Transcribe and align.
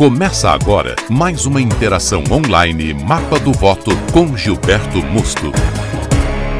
Começa 0.00 0.48
agora 0.48 0.96
mais 1.10 1.44
uma 1.44 1.60
interação 1.60 2.24
online 2.32 2.94
Mapa 2.94 3.38
do 3.38 3.52
Voto 3.52 3.90
com 4.14 4.34
Gilberto 4.34 4.96
Musto. 5.02 5.52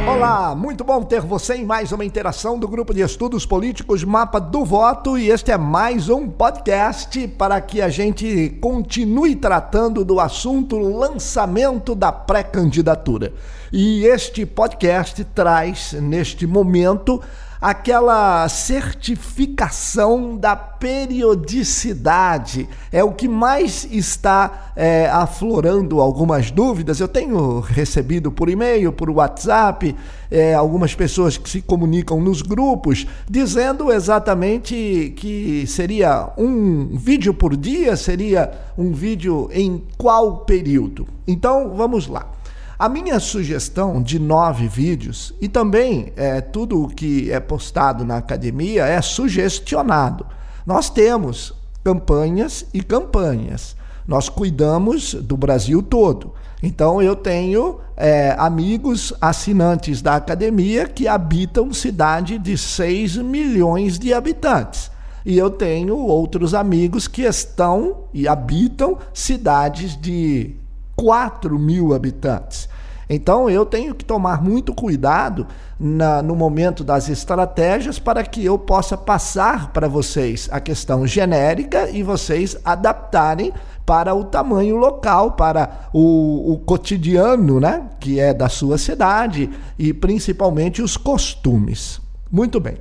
Olá, 0.06 0.54
muito 0.54 0.84
bom 0.84 1.02
ter 1.02 1.22
você 1.22 1.54
em 1.54 1.64
mais 1.64 1.90
uma 1.90 2.04
interação 2.04 2.58
do 2.58 2.68
grupo 2.68 2.92
de 2.92 3.00
estudos 3.00 3.46
políticos 3.46 4.04
Mapa 4.04 4.38
do 4.38 4.62
Voto 4.62 5.16
e 5.16 5.30
este 5.30 5.50
é 5.50 5.56
mais 5.56 6.10
um 6.10 6.28
podcast 6.28 7.26
para 7.28 7.62
que 7.62 7.80
a 7.80 7.88
gente 7.88 8.58
continue 8.60 9.34
tratando 9.34 10.04
do 10.04 10.20
assunto 10.20 10.78
lançamento 10.78 11.94
da 11.94 12.12
pré-candidatura. 12.12 13.32
E 13.72 14.04
este 14.04 14.44
podcast 14.44 15.24
traz 15.24 15.94
neste 15.94 16.46
momento 16.46 17.22
aquela 17.60 18.48
certificação 18.48 20.36
da 20.36 20.56
periodicidade. 20.56 22.68
É 22.90 23.04
o 23.04 23.12
que 23.12 23.28
mais 23.28 23.86
está 23.90 24.72
é, 24.74 25.10
aflorando 25.10 26.00
algumas 26.00 26.50
dúvidas. 26.50 26.98
Eu 27.00 27.08
tenho 27.08 27.60
recebido 27.60 28.32
por 28.32 28.48
e-mail, 28.48 28.90
por 28.92 29.10
WhatsApp, 29.10 29.94
é, 30.30 30.54
algumas 30.54 30.94
pessoas 30.94 31.36
que 31.36 31.50
se 31.50 31.60
comunicam 31.60 32.18
nos 32.20 32.40
grupos, 32.40 33.04
dizendo 33.28 33.92
exatamente 33.92 35.12
que 35.16 35.66
seria 35.66 36.30
um 36.38 36.96
vídeo 36.96 37.34
por 37.34 37.56
dia, 37.56 37.96
seria 37.96 38.52
um 38.78 38.92
vídeo 38.92 39.50
em 39.52 39.82
qual 39.98 40.38
período. 40.38 41.06
Então 41.26 41.74
vamos 41.76 42.06
lá. 42.06 42.39
A 42.80 42.88
minha 42.88 43.20
sugestão 43.20 44.02
de 44.02 44.18
nove 44.18 44.66
vídeos, 44.66 45.34
e 45.38 45.50
também 45.50 46.14
é, 46.16 46.40
tudo 46.40 46.82
o 46.82 46.88
que 46.88 47.30
é 47.30 47.38
postado 47.38 48.06
na 48.06 48.16
academia 48.16 48.86
é 48.86 49.02
sugestionado. 49.02 50.24
Nós 50.64 50.88
temos 50.88 51.52
campanhas 51.84 52.64
e 52.72 52.82
campanhas. 52.82 53.76
Nós 54.08 54.30
cuidamos 54.30 55.12
do 55.12 55.36
Brasil 55.36 55.82
todo. 55.82 56.32
Então 56.62 57.02
eu 57.02 57.14
tenho 57.14 57.80
é, 57.98 58.34
amigos 58.38 59.12
assinantes 59.20 60.00
da 60.00 60.14
academia 60.14 60.88
que 60.88 61.06
habitam 61.06 61.74
cidade 61.74 62.38
de 62.38 62.56
6 62.56 63.18
milhões 63.18 63.98
de 63.98 64.14
habitantes. 64.14 64.90
E 65.26 65.36
eu 65.36 65.50
tenho 65.50 65.98
outros 65.98 66.54
amigos 66.54 67.06
que 67.06 67.24
estão 67.24 68.04
e 68.14 68.26
habitam 68.26 68.96
cidades 69.12 70.00
de 70.00 70.56
4 70.96 71.58
mil 71.58 71.94
habitantes. 71.94 72.69
Então 73.12 73.50
eu 73.50 73.66
tenho 73.66 73.92
que 73.92 74.04
tomar 74.04 74.40
muito 74.40 74.72
cuidado 74.72 75.44
na, 75.80 76.22
no 76.22 76.36
momento 76.36 76.84
das 76.84 77.08
estratégias 77.08 77.98
para 77.98 78.22
que 78.22 78.44
eu 78.44 78.56
possa 78.56 78.96
passar 78.96 79.72
para 79.72 79.88
vocês 79.88 80.48
a 80.52 80.60
questão 80.60 81.04
genérica 81.04 81.90
e 81.90 82.04
vocês 82.04 82.56
adaptarem 82.64 83.52
para 83.84 84.14
o 84.14 84.22
tamanho 84.22 84.76
local, 84.76 85.32
para 85.32 85.88
o, 85.92 86.52
o 86.52 86.58
cotidiano, 86.60 87.58
né, 87.58 87.82
que 87.98 88.20
é 88.20 88.32
da 88.32 88.48
sua 88.48 88.78
cidade 88.78 89.50
e 89.76 89.92
principalmente 89.92 90.80
os 90.80 90.96
costumes. 90.96 92.00
Muito 92.30 92.60
bem. 92.60 92.78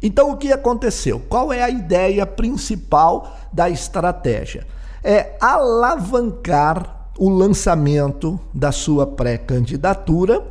Então, 0.00 0.30
o 0.30 0.36
que 0.36 0.52
aconteceu? 0.52 1.20
Qual 1.28 1.52
é 1.52 1.60
a 1.60 1.70
ideia 1.70 2.24
principal 2.24 3.36
da 3.52 3.68
estratégia? 3.68 4.64
É 5.02 5.36
alavancar 5.40 6.93
o 7.18 7.28
lançamento 7.28 8.38
da 8.52 8.72
sua 8.72 9.06
pré-candidatura, 9.06 10.44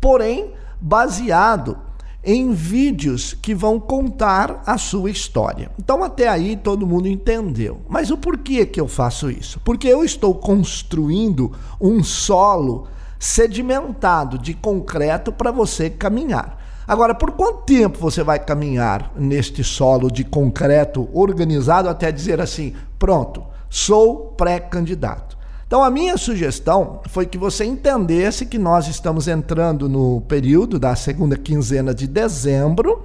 porém 0.00 0.52
baseado 0.80 1.76
em 2.22 2.52
vídeos 2.52 3.32
que 3.32 3.54
vão 3.54 3.80
contar 3.80 4.62
a 4.66 4.76
sua 4.76 5.10
história. 5.10 5.70
Então 5.78 6.04
até 6.04 6.28
aí 6.28 6.56
todo 6.56 6.86
mundo 6.86 7.08
entendeu. 7.08 7.80
Mas 7.88 8.10
o 8.10 8.18
porquê 8.18 8.66
que 8.66 8.80
eu 8.80 8.86
faço 8.86 9.30
isso? 9.30 9.60
Porque 9.64 9.88
eu 9.88 10.04
estou 10.04 10.34
construindo 10.34 11.52
um 11.80 12.04
solo 12.04 12.86
sedimentado 13.18 14.38
de 14.38 14.54
concreto 14.54 15.32
para 15.32 15.50
você 15.50 15.88
caminhar. 15.88 16.58
Agora, 16.86 17.14
por 17.14 17.30
quanto 17.32 17.62
tempo 17.62 17.98
você 17.98 18.22
vai 18.22 18.38
caminhar 18.38 19.12
neste 19.14 19.62
solo 19.62 20.10
de 20.10 20.24
concreto 20.24 21.08
organizado 21.12 21.88
até 21.88 22.10
dizer 22.10 22.40
assim: 22.40 22.74
pronto, 22.98 23.44
sou 23.68 24.32
pré-candidato? 24.36 25.38
Então, 25.70 25.84
a 25.84 25.88
minha 25.88 26.16
sugestão 26.16 26.98
foi 27.10 27.24
que 27.26 27.38
você 27.38 27.64
entendesse 27.64 28.44
que 28.44 28.58
nós 28.58 28.88
estamos 28.88 29.28
entrando 29.28 29.88
no 29.88 30.20
período 30.22 30.80
da 30.80 30.96
segunda 30.96 31.36
quinzena 31.36 31.94
de 31.94 32.08
dezembro. 32.08 33.04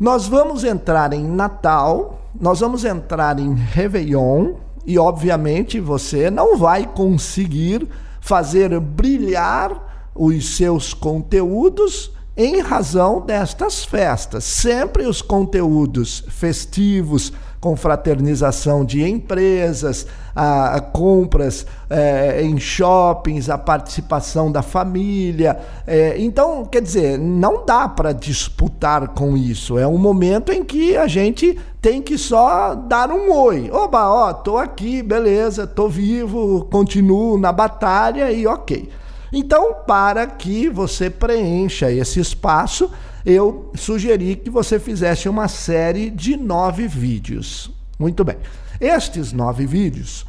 Nós 0.00 0.26
vamos 0.26 0.64
entrar 0.64 1.12
em 1.12 1.22
Natal, 1.22 2.22
nós 2.40 2.60
vamos 2.60 2.86
entrar 2.86 3.38
em 3.38 3.52
Réveillon, 3.52 4.54
e 4.86 4.98
obviamente 4.98 5.78
você 5.78 6.30
não 6.30 6.56
vai 6.56 6.86
conseguir 6.86 7.86
fazer 8.18 8.80
brilhar 8.80 10.10
os 10.14 10.56
seus 10.56 10.94
conteúdos 10.94 12.10
em 12.34 12.62
razão 12.62 13.20
destas 13.20 13.84
festas. 13.84 14.42
Sempre 14.42 15.06
os 15.06 15.20
conteúdos 15.20 16.24
festivos, 16.30 17.30
confraternização 17.64 18.84
de 18.84 19.02
empresas, 19.02 20.06
a, 20.36 20.74
a 20.74 20.80
compras 20.82 21.66
é, 21.88 22.42
em 22.42 22.60
shoppings, 22.60 23.48
a 23.48 23.56
participação 23.56 24.52
da 24.52 24.60
família. 24.60 25.58
É, 25.86 26.14
então, 26.18 26.66
quer 26.66 26.82
dizer, 26.82 27.18
não 27.18 27.64
dá 27.64 27.88
para 27.88 28.12
disputar 28.12 29.08
com 29.08 29.34
isso. 29.34 29.78
É 29.78 29.86
um 29.86 29.96
momento 29.96 30.52
em 30.52 30.62
que 30.62 30.94
a 30.94 31.06
gente 31.06 31.58
tem 31.80 32.02
que 32.02 32.18
só 32.18 32.74
dar 32.74 33.10
um 33.10 33.32
oi. 33.32 33.70
Oba, 33.72 34.10
ó, 34.10 34.34
tô 34.34 34.58
aqui, 34.58 35.02
beleza, 35.02 35.66
tô 35.66 35.88
vivo, 35.88 36.68
continuo 36.70 37.38
na 37.38 37.50
batalha 37.50 38.30
e 38.30 38.46
ok. 38.46 38.90
Então, 39.36 39.74
para 39.84 40.28
que 40.28 40.68
você 40.68 41.10
preencha 41.10 41.90
esse 41.90 42.20
espaço, 42.20 42.88
eu 43.26 43.72
sugeri 43.74 44.36
que 44.36 44.48
você 44.48 44.78
fizesse 44.78 45.28
uma 45.28 45.48
série 45.48 46.08
de 46.08 46.36
nove 46.36 46.86
vídeos. 46.86 47.68
Muito 47.98 48.22
bem. 48.22 48.36
Estes 48.80 49.32
nove 49.32 49.66
vídeos, 49.66 50.24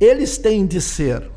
eles 0.00 0.38
têm 0.38 0.64
de 0.64 0.80
ser 0.80 1.28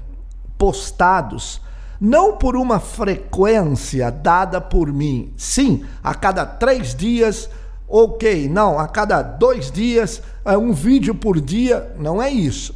postados 0.55 1.59
não 1.99 2.37
por 2.37 2.55
uma 2.55 2.79
frequência 2.79 4.11
dada 4.11 4.61
por 4.61 4.93
mim. 4.93 5.33
Sim, 5.35 5.83
a 6.03 6.13
cada 6.13 6.45
três 6.45 6.93
dias, 6.93 7.49
ok. 7.87 8.47
Não, 8.47 8.77
a 8.77 8.87
cada 8.87 9.23
dois 9.23 9.71
dias, 9.71 10.21
é 10.45 10.55
um 10.55 10.73
vídeo 10.73 11.15
por 11.15 11.41
dia. 11.41 11.91
Não 11.97 12.21
é 12.21 12.29
isso. 12.29 12.75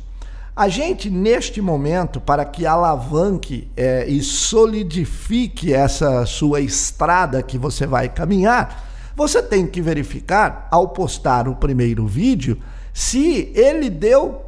A 0.53 0.67
gente, 0.67 1.09
neste 1.09 1.61
momento, 1.61 2.19
para 2.19 2.43
que 2.43 2.65
alavanque 2.65 3.71
é, 3.75 4.05
e 4.05 4.21
solidifique 4.21 5.73
essa 5.73 6.25
sua 6.25 6.59
estrada 6.59 7.41
que 7.41 7.57
você 7.57 7.87
vai 7.87 8.09
caminhar, 8.09 9.13
você 9.15 9.41
tem 9.41 9.65
que 9.65 9.81
verificar, 9.81 10.67
ao 10.69 10.89
postar 10.89 11.47
o 11.47 11.55
primeiro 11.55 12.05
vídeo, 12.05 12.57
se 12.93 13.49
ele 13.55 13.89
deu 13.89 14.41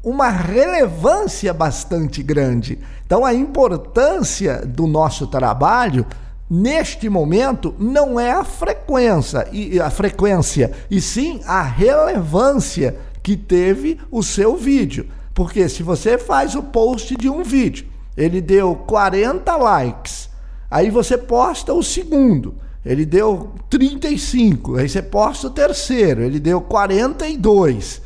uma 0.00 0.28
relevância 0.28 1.52
bastante 1.52 2.22
grande. 2.22 2.78
Então, 3.04 3.24
a 3.24 3.34
importância 3.34 4.64
do 4.64 4.86
nosso 4.86 5.26
trabalho 5.26 6.06
neste 6.48 7.08
momento 7.08 7.74
não 7.80 8.18
é 8.18 8.30
a 8.30 8.44
frequência 8.44 9.48
e 9.50 9.80
a 9.80 9.90
frequência, 9.90 10.70
e 10.88 11.00
sim 11.00 11.40
a 11.46 11.62
relevância 11.62 12.96
que 13.22 13.36
teve 13.36 13.98
o 14.10 14.22
seu 14.22 14.56
vídeo. 14.56 15.08
Porque 15.34 15.68
se 15.68 15.82
você 15.82 16.18
faz 16.18 16.54
o 16.54 16.62
post 16.62 17.16
de 17.16 17.28
um 17.28 17.42
vídeo, 17.42 17.86
ele 18.16 18.40
deu 18.40 18.74
40 18.74 19.56
likes, 19.56 20.28
aí 20.70 20.90
você 20.90 21.16
posta 21.16 21.72
o 21.72 21.82
segundo, 21.82 22.54
ele 22.84 23.06
deu 23.06 23.54
35, 23.70 24.76
aí 24.76 24.88
você 24.88 25.00
posta 25.00 25.46
o 25.46 25.50
terceiro, 25.50 26.22
ele 26.22 26.38
deu 26.38 26.60
42. 26.60 28.02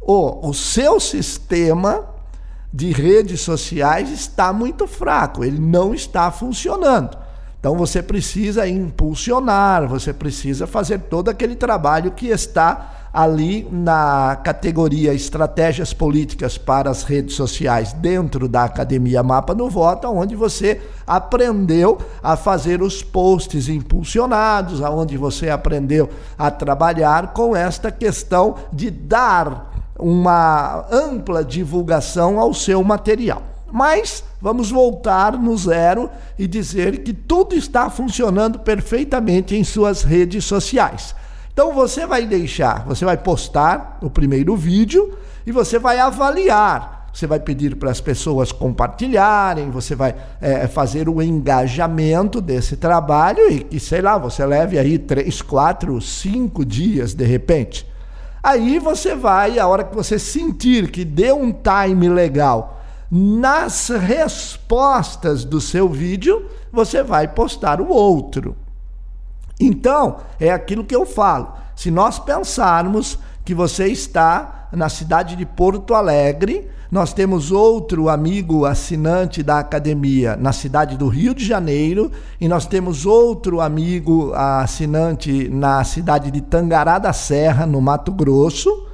Oh, 0.00 0.48
o 0.48 0.54
seu 0.54 1.00
sistema 1.00 2.06
de 2.72 2.92
redes 2.92 3.40
sociais 3.40 4.10
está 4.10 4.52
muito 4.52 4.86
fraco, 4.86 5.44
ele 5.44 5.58
não 5.58 5.92
está 5.92 6.30
funcionando. 6.30 7.18
Então 7.58 7.76
você 7.76 8.02
precisa 8.02 8.66
impulsionar, 8.66 9.86
você 9.88 10.12
precisa 10.12 10.66
fazer 10.66 11.00
todo 11.00 11.28
aquele 11.28 11.56
trabalho 11.56 12.12
que 12.12 12.28
está 12.28 12.99
ali 13.12 13.66
na 13.70 14.38
categoria 14.42 15.12
Estratégias 15.12 15.92
Políticas 15.92 16.56
para 16.56 16.90
as 16.90 17.02
Redes 17.02 17.34
Sociais, 17.34 17.92
dentro 17.92 18.48
da 18.48 18.64
Academia 18.64 19.22
Mapa 19.22 19.54
no 19.54 19.68
Voto, 19.68 20.08
onde 20.08 20.36
você 20.36 20.80
aprendeu 21.06 21.98
a 22.22 22.36
fazer 22.36 22.82
os 22.82 23.02
posts 23.02 23.68
impulsionados, 23.68 24.82
aonde 24.82 25.16
você 25.16 25.50
aprendeu 25.50 26.08
a 26.38 26.50
trabalhar 26.50 27.32
com 27.32 27.54
esta 27.56 27.90
questão 27.90 28.54
de 28.72 28.90
dar 28.90 29.70
uma 29.98 30.86
ampla 30.90 31.44
divulgação 31.44 32.38
ao 32.38 32.54
seu 32.54 32.82
material. 32.82 33.42
Mas 33.72 34.24
vamos 34.40 34.70
voltar 34.70 35.38
no 35.38 35.56
zero 35.56 36.10
e 36.38 36.46
dizer 36.46 37.04
que 37.04 37.12
tudo 37.12 37.54
está 37.54 37.88
funcionando 37.88 38.58
perfeitamente 38.58 39.54
em 39.54 39.62
suas 39.62 40.02
redes 40.02 40.44
sociais. 40.44 41.14
Então 41.52 41.72
você 41.74 42.06
vai 42.06 42.26
deixar, 42.26 42.84
você 42.86 43.04
vai 43.04 43.16
postar 43.16 43.98
o 44.00 44.08
primeiro 44.08 44.56
vídeo 44.56 45.16
e 45.46 45.52
você 45.52 45.78
vai 45.78 45.98
avaliar. 45.98 47.00
Você 47.12 47.26
vai 47.26 47.40
pedir 47.40 47.74
para 47.74 47.90
as 47.90 48.00
pessoas 48.00 48.52
compartilharem, 48.52 49.68
você 49.68 49.96
vai 49.96 50.14
é, 50.40 50.68
fazer 50.68 51.08
o 51.08 51.20
engajamento 51.20 52.40
desse 52.40 52.76
trabalho 52.76 53.50
e 53.50 53.64
que, 53.64 53.80
sei 53.80 54.00
lá, 54.00 54.16
você 54.16 54.46
leve 54.46 54.78
aí 54.78 54.96
três, 54.96 55.42
quatro, 55.42 56.00
cinco 56.00 56.64
dias 56.64 57.12
de 57.12 57.24
repente. 57.24 57.84
Aí 58.42 58.78
você 58.78 59.14
vai, 59.14 59.58
a 59.58 59.66
hora 59.66 59.84
que 59.84 59.94
você 59.94 60.18
sentir 60.18 60.90
que 60.90 61.04
deu 61.04 61.36
um 61.36 61.52
time 61.52 62.08
legal 62.08 62.80
nas 63.10 63.88
respostas 63.88 65.44
do 65.44 65.60
seu 65.60 65.88
vídeo, 65.88 66.46
você 66.72 67.02
vai 67.02 67.26
postar 67.26 67.80
o 67.80 67.88
outro. 67.88 68.54
Então, 69.60 70.16
é 70.40 70.50
aquilo 70.50 70.84
que 70.84 70.96
eu 70.96 71.04
falo. 71.04 71.52
Se 71.76 71.90
nós 71.90 72.18
pensarmos 72.18 73.18
que 73.44 73.54
você 73.54 73.86
está 73.88 74.68
na 74.72 74.88
cidade 74.88 75.36
de 75.36 75.44
Porto 75.44 75.94
Alegre, 75.94 76.68
nós 76.90 77.12
temos 77.12 77.52
outro 77.52 78.08
amigo 78.08 78.64
assinante 78.64 79.42
da 79.42 79.60
academia 79.60 80.36
na 80.36 80.52
cidade 80.52 80.96
do 80.96 81.06
Rio 81.06 81.34
de 81.34 81.44
Janeiro 81.44 82.10
e 82.40 82.48
nós 82.48 82.66
temos 82.66 83.06
outro 83.06 83.60
amigo 83.60 84.32
assinante 84.34 85.48
na 85.48 85.84
cidade 85.84 86.30
de 86.32 86.40
Tangará 86.40 86.98
da 86.98 87.12
Serra, 87.12 87.64
no 87.64 87.80
Mato 87.80 88.10
Grosso 88.10 88.89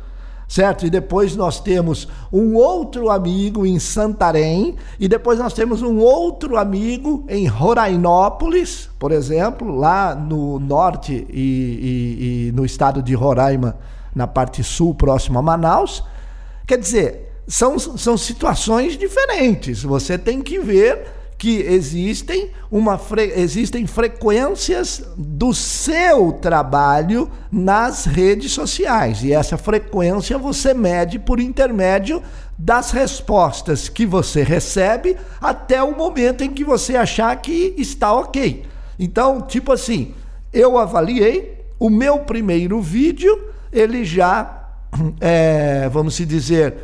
certo? 0.48 0.86
E 0.86 0.90
depois 0.90 1.34
nós 1.34 1.60
temos 1.60 2.08
um 2.32 2.54
outro 2.54 3.10
amigo 3.10 3.66
em 3.66 3.78
Santarém, 3.78 4.76
e 4.98 5.08
depois 5.08 5.38
nós 5.38 5.52
temos 5.52 5.82
um 5.82 5.98
outro 5.98 6.56
amigo 6.56 7.24
em 7.28 7.46
Rorainópolis, 7.46 8.88
por 8.98 9.12
exemplo, 9.12 9.74
lá 9.74 10.14
no 10.14 10.58
norte 10.58 11.26
e, 11.30 12.48
e, 12.48 12.48
e 12.48 12.52
no 12.52 12.64
estado 12.64 13.02
de 13.02 13.14
Roraima, 13.14 13.76
na 14.14 14.26
parte 14.26 14.62
sul, 14.62 14.94
próximo 14.94 15.38
a 15.38 15.42
Manaus. 15.42 16.02
Quer 16.66 16.78
dizer, 16.78 17.42
são, 17.46 17.78
são 17.78 18.16
situações 18.16 18.96
diferentes. 18.96 19.82
Você 19.82 20.16
tem 20.16 20.42
que 20.42 20.58
ver 20.58 21.15
que 21.38 21.60
existem, 21.60 22.50
uma 22.70 22.96
fre... 22.96 23.32
existem 23.36 23.86
frequências 23.86 25.02
do 25.16 25.52
seu 25.52 26.32
trabalho 26.32 27.30
nas 27.52 28.06
redes 28.06 28.52
sociais. 28.52 29.22
E 29.22 29.32
essa 29.32 29.56
frequência 29.58 30.38
você 30.38 30.72
mede 30.72 31.18
por 31.18 31.38
intermédio 31.38 32.22
das 32.58 32.90
respostas 32.90 33.88
que 33.88 34.06
você 34.06 34.42
recebe 34.42 35.16
até 35.40 35.82
o 35.82 35.96
momento 35.96 36.42
em 36.42 36.50
que 36.50 36.64
você 36.64 36.96
achar 36.96 37.36
que 37.36 37.74
está 37.76 38.12
ok. 38.12 38.64
Então, 38.98 39.42
tipo 39.42 39.72
assim, 39.72 40.14
eu 40.52 40.78
avaliei 40.78 41.66
o 41.78 41.90
meu 41.90 42.20
primeiro 42.20 42.80
vídeo, 42.80 43.50
ele 43.70 44.04
já, 44.04 44.68
é, 45.20 45.86
vamos 45.92 46.16
dizer, 46.16 46.74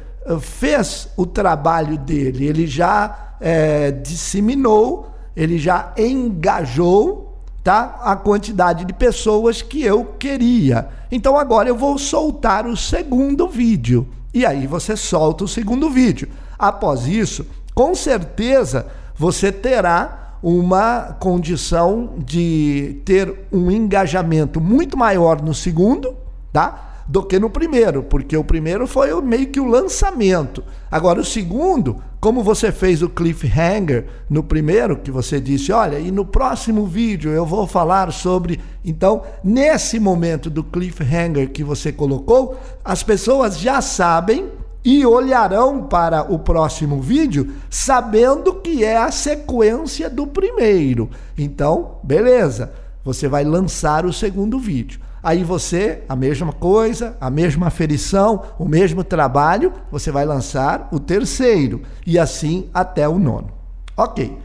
fez 0.40 1.08
o 1.16 1.24
trabalho 1.24 1.96
dele, 1.96 2.46
ele 2.46 2.66
já 2.66 3.31
é, 3.42 3.90
disseminou, 3.90 5.10
ele 5.34 5.58
já 5.58 5.92
engajou 5.98 7.36
tá, 7.64 8.00
a 8.02 8.14
quantidade 8.14 8.84
de 8.84 8.92
pessoas 8.92 9.60
que 9.60 9.82
eu 9.82 10.04
queria. 10.18 10.88
Então 11.10 11.36
agora 11.36 11.68
eu 11.68 11.76
vou 11.76 11.98
soltar 11.98 12.66
o 12.66 12.76
segundo 12.76 13.48
vídeo. 13.48 14.06
E 14.32 14.46
aí 14.46 14.66
você 14.66 14.96
solta 14.96 15.44
o 15.44 15.48
segundo 15.48 15.90
vídeo. 15.90 16.28
Após 16.56 17.06
isso, 17.06 17.44
com 17.74 17.94
certeza 17.94 18.86
você 19.16 19.50
terá 19.50 20.38
uma 20.42 21.16
condição 21.20 22.14
de 22.18 23.00
ter 23.04 23.46
um 23.52 23.70
engajamento 23.70 24.60
muito 24.60 24.96
maior 24.96 25.42
no 25.42 25.52
segundo, 25.52 26.16
tá? 26.52 26.90
do 27.06 27.22
que 27.22 27.38
no 27.38 27.50
primeiro, 27.50 28.02
porque 28.02 28.36
o 28.36 28.44
primeiro 28.44 28.86
foi 28.86 29.20
meio 29.20 29.48
que 29.48 29.60
o 29.60 29.66
lançamento. 29.66 30.62
Agora, 30.90 31.20
o 31.20 31.24
segundo, 31.24 32.00
como 32.22 32.40
você 32.40 32.70
fez 32.70 33.02
o 33.02 33.08
cliffhanger 33.08 34.06
no 34.30 34.44
primeiro, 34.44 34.96
que 34.96 35.10
você 35.10 35.40
disse, 35.40 35.72
olha, 35.72 35.98
e 35.98 36.12
no 36.12 36.24
próximo 36.24 36.86
vídeo 36.86 37.32
eu 37.32 37.44
vou 37.44 37.66
falar 37.66 38.12
sobre. 38.12 38.60
Então, 38.84 39.24
nesse 39.42 39.98
momento 39.98 40.48
do 40.48 40.62
cliffhanger 40.62 41.50
que 41.50 41.64
você 41.64 41.90
colocou, 41.90 42.56
as 42.84 43.02
pessoas 43.02 43.58
já 43.58 43.80
sabem 43.80 44.48
e 44.84 45.04
olharão 45.04 45.82
para 45.82 46.32
o 46.32 46.38
próximo 46.38 47.02
vídeo 47.02 47.54
sabendo 47.68 48.54
que 48.54 48.84
é 48.84 48.98
a 48.98 49.10
sequência 49.10 50.08
do 50.08 50.24
primeiro. 50.24 51.10
Então, 51.36 51.96
beleza, 52.04 52.72
você 53.04 53.26
vai 53.26 53.42
lançar 53.42 54.06
o 54.06 54.12
segundo 54.12 54.60
vídeo. 54.60 55.00
Aí 55.22 55.44
você, 55.44 56.02
a 56.08 56.16
mesma 56.16 56.52
coisa, 56.52 57.16
a 57.20 57.30
mesma 57.30 57.68
aferição, 57.68 58.42
o 58.58 58.66
mesmo 58.66 59.04
trabalho, 59.04 59.72
você 59.90 60.10
vai 60.10 60.24
lançar 60.24 60.88
o 60.90 60.98
terceiro 60.98 61.82
e 62.04 62.18
assim 62.18 62.68
até 62.74 63.08
o 63.08 63.18
nono. 63.18 63.52
Ok. 63.96 64.36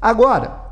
Agora, 0.00 0.66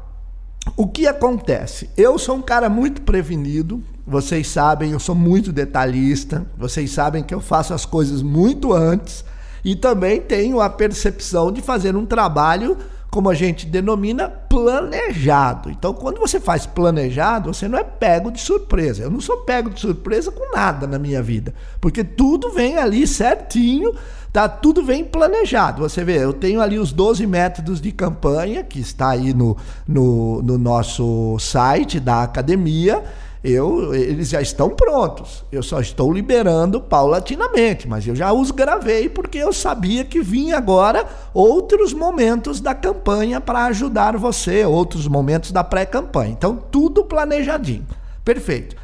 o 0.77 0.87
que 0.87 1.07
acontece? 1.07 1.89
Eu 1.97 2.19
sou 2.19 2.37
um 2.37 2.43
cara 2.43 2.69
muito 2.69 3.03
prevenido, 3.03 3.83
vocês 4.07 4.49
sabem, 4.49 4.93
eu 4.93 5.01
sou 5.01 5.15
muito 5.15 5.51
detalhista, 5.51 6.47
vocês 6.59 6.91
sabem 6.91 7.23
que 7.23 7.35
eu 7.35 7.41
faço 7.41 7.73
as 7.73 7.87
coisas 7.87 8.23
muito 8.23 8.73
antes 8.73 9.25
e 9.65 9.75
também 9.75 10.21
tenho 10.21 10.61
a 10.61 10.69
percepção 10.69 11.51
de 11.51 11.63
fazer 11.63 11.97
um 11.97 12.05
trabalho 12.05 12.77
como 13.15 13.31
a 13.31 13.35
gente 13.35 13.65
denomina, 13.65 14.29
planejado. 14.29 15.71
Então, 15.71 15.95
quando 15.95 16.19
você 16.19 16.41
faz 16.41 16.67
planejado, 16.67 17.55
você 17.55 17.69
não 17.69 17.79
é 17.79 17.85
pego 17.85 18.29
de 18.29 18.41
surpresa. 18.41 19.05
Eu 19.05 19.11
não 19.11 19.21
sou 19.21 19.37
pego 19.43 19.71
de 19.71 19.79
surpresa 19.79 20.33
com 20.33 20.53
nada 20.53 20.85
na 20.85 20.99
minha 20.99 21.23
vida, 21.23 21.55
porque 21.81 22.03
tudo 22.03 22.51
vem 22.51 22.77
ali 22.77 23.07
certinho, 23.07 23.95
tá? 24.33 24.49
Tudo 24.49 24.85
vem 24.85 25.05
planejado. 25.05 25.81
Você 25.83 26.03
vê, 26.03 26.25
eu 26.25 26.33
tenho 26.33 26.61
ali 26.61 26.77
os 26.77 26.93
12 26.93 27.25
métodos 27.25 27.81
de 27.81 27.93
campanha, 27.93 28.65
que 28.65 28.81
está 28.81 29.11
aí 29.11 29.33
no, 29.33 29.57
no, 29.87 30.43
no 30.43 30.59
nosso 30.59 31.39
site 31.39 32.01
da 32.01 32.25
academia 32.25 33.01
eu, 33.45 33.95
eles 33.95 34.31
já 34.31 34.41
estão 34.41 34.71
prontos. 34.71 35.45
Eu 35.53 35.63
só 35.63 35.79
estou 35.79 36.11
liberando 36.11 36.81
paulatinamente, 36.81 37.87
mas 37.87 38.07
eu 38.07 38.17
já 38.17 38.33
os 38.33 38.51
gravei 38.51 39.07
porque 39.11 39.37
eu 39.37 39.53
sabia 39.53 40.03
que 40.03 40.23
vinha 40.23 40.57
agora 40.57 41.07
outros 41.35 41.93
momentos 41.93 42.59
da 42.59 42.75
campanha 42.75 43.43
para 43.43 43.67
ajudar 43.67 44.17
você, 44.17 44.65
outros 44.65 45.07
momentos 45.07 45.53
da 45.53 45.63
pré-campanha. 45.63 46.33
Então, 46.33 46.57
tudo 46.57 47.05
planejadinho. 47.05 47.87
Perfeito. 48.25 48.77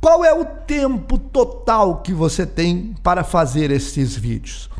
Qual 0.00 0.24
é 0.24 0.32
o 0.32 0.44
tempo 0.44 1.18
total 1.18 1.96
que 1.96 2.12
você 2.12 2.46
tem 2.46 2.94
para 3.02 3.24
fazer 3.24 3.72
esses 3.72 4.14
vídeos? 4.14 4.70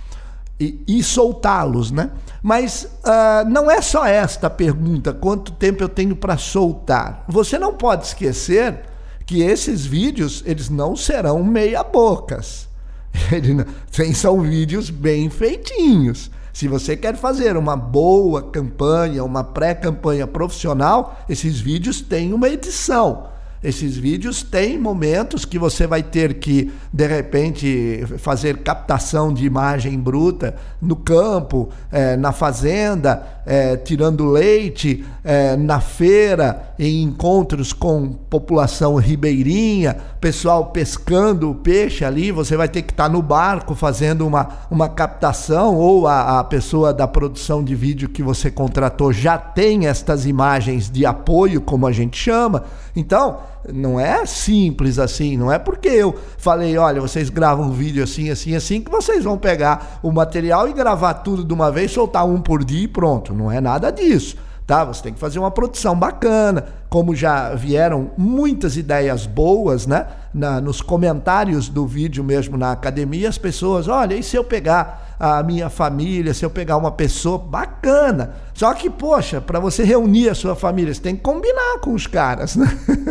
E, 0.61 0.81
e 0.87 1.02
soltá-los, 1.02 1.90
né? 1.90 2.12
Mas 2.40 2.85
uh, 3.04 3.49
não 3.49 3.68
é 3.68 3.83
só 3.83 4.06
esta 4.06 4.49
pergunta: 4.49 5.12
quanto 5.12 5.50
tempo 5.50 5.83
eu 5.83 5.88
tenho 5.88 6.14
para 6.14 6.38
soltar? 6.38 7.25
Você 7.26 7.59
não 7.59 7.75
pode 7.75 8.06
esquecer 8.06 8.83
que 9.26 9.42
esses 9.42 9.85
vídeos 9.85 10.42
eles 10.47 10.71
não 10.71 10.95
serão 10.95 11.42
meia 11.42 11.83
bocas. 11.83 12.68
Eles 13.33 14.18
são 14.18 14.40
vídeos 14.42 14.90
bem 14.90 15.28
feitinhos. 15.30 16.30
Se 16.52 16.68
você 16.68 16.97
quer 16.97 17.16
fazer 17.16 17.56
uma 17.56 17.76
boa 17.76 18.42
campanha, 18.42 19.25
uma 19.25 19.42
pré-campanha 19.42 20.26
profissional, 20.26 21.23
esses 21.28 21.61
vídeos 21.61 22.00
têm 22.00 22.33
uma 22.33 22.49
edição. 22.49 23.28
Esses 23.62 23.97
vídeos 23.97 24.42
têm 24.42 24.78
momentos 24.78 25.45
que 25.45 25.59
você 25.59 25.87
vai 25.87 26.02
ter 26.02 26.35
que, 26.35 26.73
de 26.92 27.06
repente, 27.06 28.04
fazer 28.18 28.59
captação 28.59 29.35
de 29.35 29.45
imagem 29.45 29.99
bruta 29.99 30.54
no 30.80 30.95
campo, 30.95 31.68
é, 31.90 32.16
na 32.16 32.33
fazenda, 32.33 33.36
é, 33.47 33.76
tirando 33.76 34.26
leite, 34.26 35.05
é, 35.23 35.57
na 35.57 35.81
feira, 35.81 36.75
em 36.76 37.03
encontros 37.03 37.73
com 37.73 38.09
população 38.29 38.97
ribeirinha, 38.97 39.97
pessoal 40.21 40.67
pescando 40.67 41.50
o 41.50 41.55
peixe 41.55 42.05
ali. 42.05 42.33
Você 42.33 42.57
vai 42.57 42.69
ter 42.69 42.83
que 42.83 42.93
estar 42.93 43.09
no 43.09 43.23
barco 43.23 43.75
fazendo 43.75 44.26
uma, 44.26 44.49
uma 44.69 44.88
captação, 44.88 45.76
ou 45.76 46.09
a, 46.09 46.41
a 46.41 46.45
pessoa 46.45 46.93
da 46.93 47.07
produção 47.07 47.62
de 47.62 47.75
vídeo 47.75 48.09
que 48.09 48.23
você 48.23 48.50
contratou 48.50 49.12
já 49.12 49.38
tem 49.38 49.87
estas 49.87 50.26
imagens 50.26 50.91
de 50.91 51.07
apoio, 51.07 51.61
como 51.61 51.87
a 51.87 51.93
gente 51.93 52.17
chama. 52.19 52.65
Então, 52.97 53.38
não 53.73 53.99
é 53.99 54.25
simples 54.26 54.99
assim, 54.99 55.37
não 55.37 55.53
é 55.53 55.59
porque 55.59 55.88
eu 55.88 56.15
falei, 56.38 56.76
olha, 56.79 57.00
vocês 57.00 57.29
gravam 57.29 57.67
um 57.67 57.73
vídeo 57.73 58.03
assim, 58.03 58.31
assim, 58.31 58.55
assim, 58.55 58.81
que 58.81 58.91
vocês 58.91 59.25
vão 59.25 59.37
pegar 59.37 59.99
o 60.03 60.12
material 60.12 60.69
e 60.69 60.73
gravar 60.73 61.15
tudo 61.15 61.45
de 61.45 61.53
uma 61.53 61.71
vez, 61.71 61.91
soltar 61.91 62.26
um 62.26 62.41
por 62.41 62.65
dia 62.65 62.85
e 62.85 62.88
pronto. 62.88 63.35
Não 63.37 63.50
é 63.52 63.61
nada 63.61 63.90
disso. 63.90 64.37
Tá? 64.66 64.85
Você 64.85 65.02
tem 65.02 65.14
que 65.14 65.21
fazer 65.21 65.38
uma 65.38 65.50
produção 65.50 65.97
bacana, 65.97 66.66
como 66.88 67.14
já 67.14 67.55
vieram 67.55 68.11
muitas 68.16 68.76
ideias 68.76 69.26
boas, 69.26 69.87
né? 69.87 70.07
Na, 70.33 70.61
nos 70.61 70.83
comentários 70.83 71.69
do 71.69 71.87
vídeo 71.87 72.23
mesmo 72.23 72.59
na 72.59 72.73
academia, 72.73 73.28
as 73.28 73.38
pessoas, 73.38 73.88
olha, 73.88 74.14
e 74.14 74.23
se 74.23 74.37
eu 74.37 74.45
pegar 74.45 75.16
a 75.19 75.43
minha 75.43 75.71
família, 75.71 76.35
se 76.35 76.45
eu 76.45 76.50
pegar 76.50 76.76
uma 76.76 76.90
pessoa 76.90 77.38
bacana, 77.38 78.35
Só 78.52 78.73
que, 78.73 78.88
poxa, 78.88 79.38
para 79.38 79.61
você 79.61 79.85
reunir 79.85 80.31
a 80.31 80.35
sua 80.35 80.57
família, 80.57 80.93
você 80.93 81.00
tem 81.00 81.14
que 81.14 81.21
combinar 81.21 81.78
com 81.81 81.93
os 81.93 82.07
caras, 82.07 82.57
né? 82.57 82.66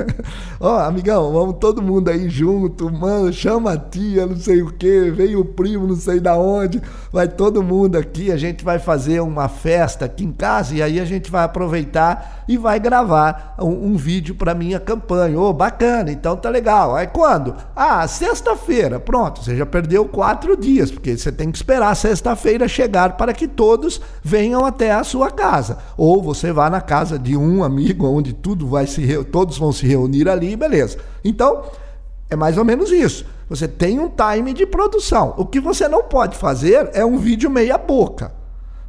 Ó, 0.59 0.75
oh, 0.75 0.79
amigão, 0.79 1.31
vamos 1.31 1.57
todo 1.59 1.83
mundo 1.83 2.09
aí 2.09 2.27
junto, 2.29 2.91
mano, 2.91 3.31
chama 3.31 3.73
a 3.73 3.77
tia, 3.77 4.25
não 4.25 4.37
sei 4.37 4.63
o 4.63 4.71
que, 4.71 5.11
vem 5.11 5.35
o 5.35 5.45
primo, 5.45 5.85
não 5.85 5.95
sei 5.95 6.19
da 6.19 6.35
onde, 6.35 6.81
vai 7.11 7.27
todo 7.27 7.61
mundo 7.61 7.95
aqui, 7.95 8.31
a 8.31 8.37
gente 8.37 8.63
vai 8.63 8.79
fazer 8.79 9.19
uma 9.19 9.47
festa 9.47 10.05
aqui 10.05 10.25
em 10.25 10.31
casa 10.31 10.73
e 10.73 10.81
aí 10.81 10.99
a 10.99 11.05
gente 11.05 11.29
vai 11.29 11.43
aproveitar 11.43 12.43
e 12.47 12.57
vai 12.57 12.79
gravar 12.79 13.55
um, 13.65 13.93
um 13.93 13.97
vídeo 13.97 14.35
para 14.35 14.53
minha 14.53 14.79
campanha. 14.79 15.39
Ô, 15.39 15.49
oh, 15.49 15.53
bacana, 15.53 16.11
então 16.11 16.35
tá 16.35 16.49
legal. 16.49 16.95
Aí 16.95 17.07
quando? 17.07 17.55
Ah, 17.75 18.07
sexta-feira, 18.07 18.99
pronto, 18.99 19.43
você 19.43 19.55
já 19.55 19.65
perdeu 19.65 20.05
quatro 20.05 20.55
dias, 20.55 20.91
porque 20.91 21.17
você 21.17 21.31
tem 21.31 21.51
que 21.51 21.57
esperar 21.57 21.95
sexta-feira 21.95 22.67
chegar 22.67 23.17
para 23.17 23.33
que 23.33 23.47
todos 23.47 23.99
venham 24.23 24.65
até 24.65 24.91
a 24.91 25.03
sua 25.03 25.31
casa. 25.31 25.79
Ou 25.97 26.21
você 26.21 26.51
vá 26.51 26.69
na 26.69 26.81
casa 26.81 27.17
de 27.17 27.35
um 27.35 27.63
amigo 27.63 28.07
onde 28.07 28.33
tudo 28.33 28.67
vai 28.67 28.85
se 28.85 29.23
todos 29.25 29.57
vão 29.57 29.71
se 29.71 29.87
reunir 29.87 30.29
ali, 30.29 30.55
beleza. 30.55 30.97
Então, 31.23 31.63
é 32.29 32.35
mais 32.35 32.57
ou 32.57 32.65
menos 32.65 32.91
isso. 32.91 33.25
Você 33.49 33.67
tem 33.67 33.99
um 33.99 34.09
time 34.09 34.53
de 34.53 34.65
produção. 34.65 35.33
O 35.37 35.45
que 35.45 35.59
você 35.59 35.87
não 35.87 36.03
pode 36.03 36.35
fazer 36.35 36.89
é 36.93 37.05
um 37.05 37.17
vídeo 37.17 37.49
meia 37.49 37.77
boca, 37.77 38.33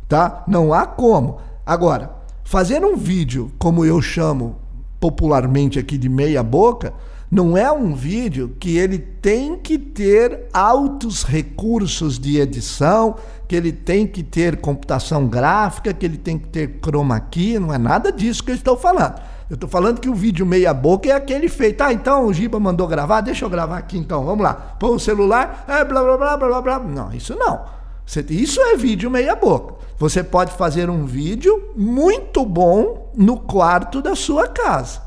tá? 0.09 0.45
Não 0.47 0.73
há 0.73 0.87
como. 0.87 1.39
Agora, 1.65 2.11
fazer 2.43 2.85
um 2.85 2.97
vídeo, 2.97 3.53
como 3.59 3.85
eu 3.85 4.01
chamo 4.01 4.57
popularmente 5.07 5.79
aqui 5.79 5.97
de 5.97 6.09
meia 6.09 6.43
boca, 6.43 6.93
não 7.31 7.57
é 7.57 7.71
um 7.71 7.95
vídeo 7.95 8.57
que 8.59 8.77
ele 8.77 8.99
tem 8.99 9.57
que 9.57 9.79
ter 9.79 10.47
altos 10.53 11.23
recursos 11.23 12.19
de 12.19 12.39
edição, 12.41 13.17
que 13.47 13.55
ele 13.55 13.73
tem 13.73 14.07
que 14.07 14.23
ter 14.23 14.57
computação 14.57 15.29
gráfica, 15.29 15.93
que 15.93 16.05
ele 16.05 16.17
tem 16.17 16.39
que 16.39 16.49
ter 16.49 16.81
chroma 16.81 17.21
key, 17.21 17.59
não 17.59 17.73
é 17.73 17.79
nada 17.79 18.11
disso 18.11 18.43
que 18.43 18.51
eu 18.51 18.55
estou 18.55 18.77
falando. 18.77 19.21
Eu 19.49 19.55
estou 19.55 19.69
falando 19.69 20.01
que 20.01 20.09
o 20.09 20.15
vídeo 20.15 20.45
meia 20.45 20.75
boca 20.75 21.09
é 21.09 21.13
aquele 21.13 21.49
feito. 21.49 21.81
Ah, 21.81 21.93
então 21.93 22.27
o 22.27 22.33
Giba 22.33 22.59
mandou 22.59 22.89
gravar, 22.89 23.21
deixa 23.21 23.45
eu 23.45 23.51
gravar 23.51 23.79
aqui 23.79 23.97
então, 23.97 24.25
vamos 24.25 24.43
lá. 24.43 24.55
Põe 24.55 24.91
o 24.91 24.99
celular, 24.99 25.65
é, 25.69 25.85
blá 25.85 26.03
blá 26.03 26.17
blá 26.17 26.37
blá 26.37 26.49
blá 26.49 26.63
blá. 26.63 26.79
Não, 26.81 27.13
isso 27.13 27.37
não. 27.37 27.65
Isso 28.31 28.61
é 28.61 28.77
vídeo 28.77 29.11
meia 29.11 29.37
boca. 29.37 29.75
Você 29.99 30.23
pode 30.23 30.53
fazer 30.53 30.89
um 30.89 31.05
vídeo 31.07 31.71
muito 31.77 32.45
bom 32.45 33.06
no 33.17 33.39
quarto 33.39 34.03
da 34.03 34.15
sua 34.15 34.47
casa. 34.47 35.01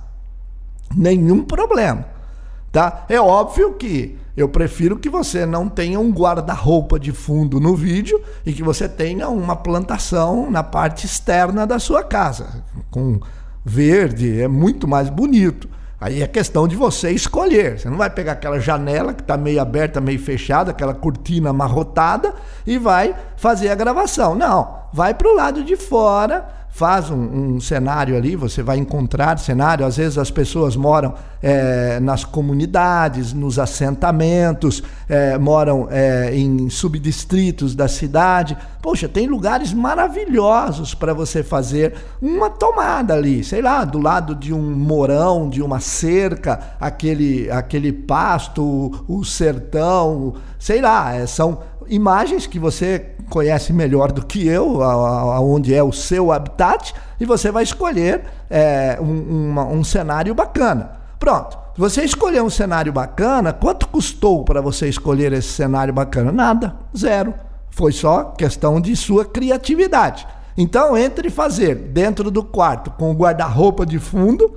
Nenhum 0.95 1.43
problema. 1.43 2.05
Tá? 2.71 3.05
É 3.09 3.19
óbvio 3.19 3.73
que 3.73 4.17
eu 4.35 4.47
prefiro 4.47 4.97
que 4.97 5.09
você 5.09 5.45
não 5.45 5.67
tenha 5.67 5.99
um 5.99 6.11
guarda-roupa 6.11 6.99
de 6.99 7.11
fundo 7.11 7.59
no 7.59 7.75
vídeo 7.75 8.21
e 8.45 8.53
que 8.53 8.63
você 8.63 8.87
tenha 8.87 9.27
uma 9.27 9.55
plantação 9.55 10.49
na 10.49 10.63
parte 10.63 11.05
externa 11.05 11.67
da 11.67 11.77
sua 11.77 12.03
casa, 12.03 12.63
com 12.89 13.19
verde, 13.65 14.41
é 14.41 14.47
muito 14.47 14.87
mais 14.87 15.09
bonito. 15.09 15.67
Aí 16.01 16.21
é 16.21 16.27
questão 16.27 16.65
de 16.67 16.77
você 16.77 17.11
escolher. 17.11 17.77
Você 17.77 17.89
não 17.89 17.97
vai 17.97 18.09
pegar 18.09 18.33
aquela 18.33 18.59
janela 18.59 19.13
que 19.13 19.21
está 19.21 19.35
meio 19.35 19.59
aberta, 19.59 19.99
meio 19.99 20.19
fechada, 20.19 20.71
aquela 20.71 20.93
cortina 20.93 21.49
amarrotada 21.49 22.33
e 22.65 22.77
vai 22.77 23.13
fazer 23.35 23.69
a 23.69 23.75
gravação. 23.75 24.33
Não, 24.33 24.83
vai 24.93 25.13
para 25.13 25.27
o 25.27 25.35
lado 25.35 25.63
de 25.63 25.75
fora 25.75 26.47
faz 26.71 27.09
um, 27.09 27.55
um, 27.55 27.59
cenário 27.59 28.15
ali, 28.15 28.35
você 28.35 28.63
vai 28.63 28.77
encontrar 28.77 29.37
cenário. 29.37 29.85
Às 29.85 29.97
vezes 29.97 30.17
as 30.17 30.31
pessoas 30.31 30.75
moram 30.75 31.13
é, 31.41 31.99
nas 31.99 32.23
comunidades, 32.23 33.33
nos 33.33 33.59
assentamentos, 33.59 34.81
é, 35.07 35.37
moram 35.37 35.87
é, 35.91 36.33
em 36.33 36.69
subdistritos 36.69 37.75
da 37.75 37.87
cidade. 37.87 38.57
Poxa, 38.81 39.09
tem 39.09 39.27
lugares 39.27 39.73
maravilhosos 39.73 40.93
para 40.93 41.13
você 41.13 41.43
fazer 41.43 41.95
uma 42.21 42.49
tomada 42.49 43.13
ali, 43.13 43.43
sei 43.43 43.61
lá, 43.61 43.83
do 43.83 43.99
lado 43.99 44.33
de 44.33 44.53
um 44.53 44.61
morão, 44.61 45.49
de 45.49 45.61
uma 45.61 45.79
cerca, 45.79 46.75
aquele, 46.79 47.51
aquele 47.51 47.91
pasto, 47.91 48.63
o, 48.63 49.19
o 49.19 49.25
sertão, 49.25 50.35
sei 50.57 50.81
lá, 50.81 51.13
é, 51.13 51.25
são 51.25 51.59
imagens 51.89 52.45
que 52.45 52.59
você 52.59 53.15
conhece 53.29 53.71
melhor 53.71 54.11
do 54.11 54.25
que 54.25 54.47
eu, 54.47 54.83
aonde 54.83 55.73
é 55.73 55.83
o 55.83 55.91
seu 55.91 56.31
habitat, 56.31 56.93
e 57.19 57.25
você 57.25 57.51
vai 57.51 57.63
escolher 57.63 58.23
é, 58.49 58.97
um, 58.99 59.49
uma, 59.49 59.65
um 59.65 59.83
cenário 59.83 60.33
bacana. 60.33 60.91
Pronto. 61.19 61.57
Você 61.77 62.03
escolher 62.03 62.41
um 62.43 62.49
cenário 62.49 62.91
bacana, 62.91 63.53
quanto 63.53 63.87
custou 63.87 64.43
para 64.43 64.59
você 64.59 64.89
escolher 64.89 65.31
esse 65.31 65.47
cenário 65.49 65.93
bacana? 65.93 66.31
Nada, 66.31 66.75
zero. 66.97 67.33
Foi 67.69 67.93
só 67.93 68.25
questão 68.37 68.81
de 68.81 68.95
sua 68.95 69.23
criatividade. 69.23 70.27
Então, 70.57 70.97
entre 70.97 71.29
fazer 71.29 71.75
dentro 71.75 72.29
do 72.29 72.43
quarto 72.43 72.91
com 72.91 73.11
o 73.11 73.13
guarda-roupa 73.13 73.85
de 73.85 73.97
fundo, 73.97 74.53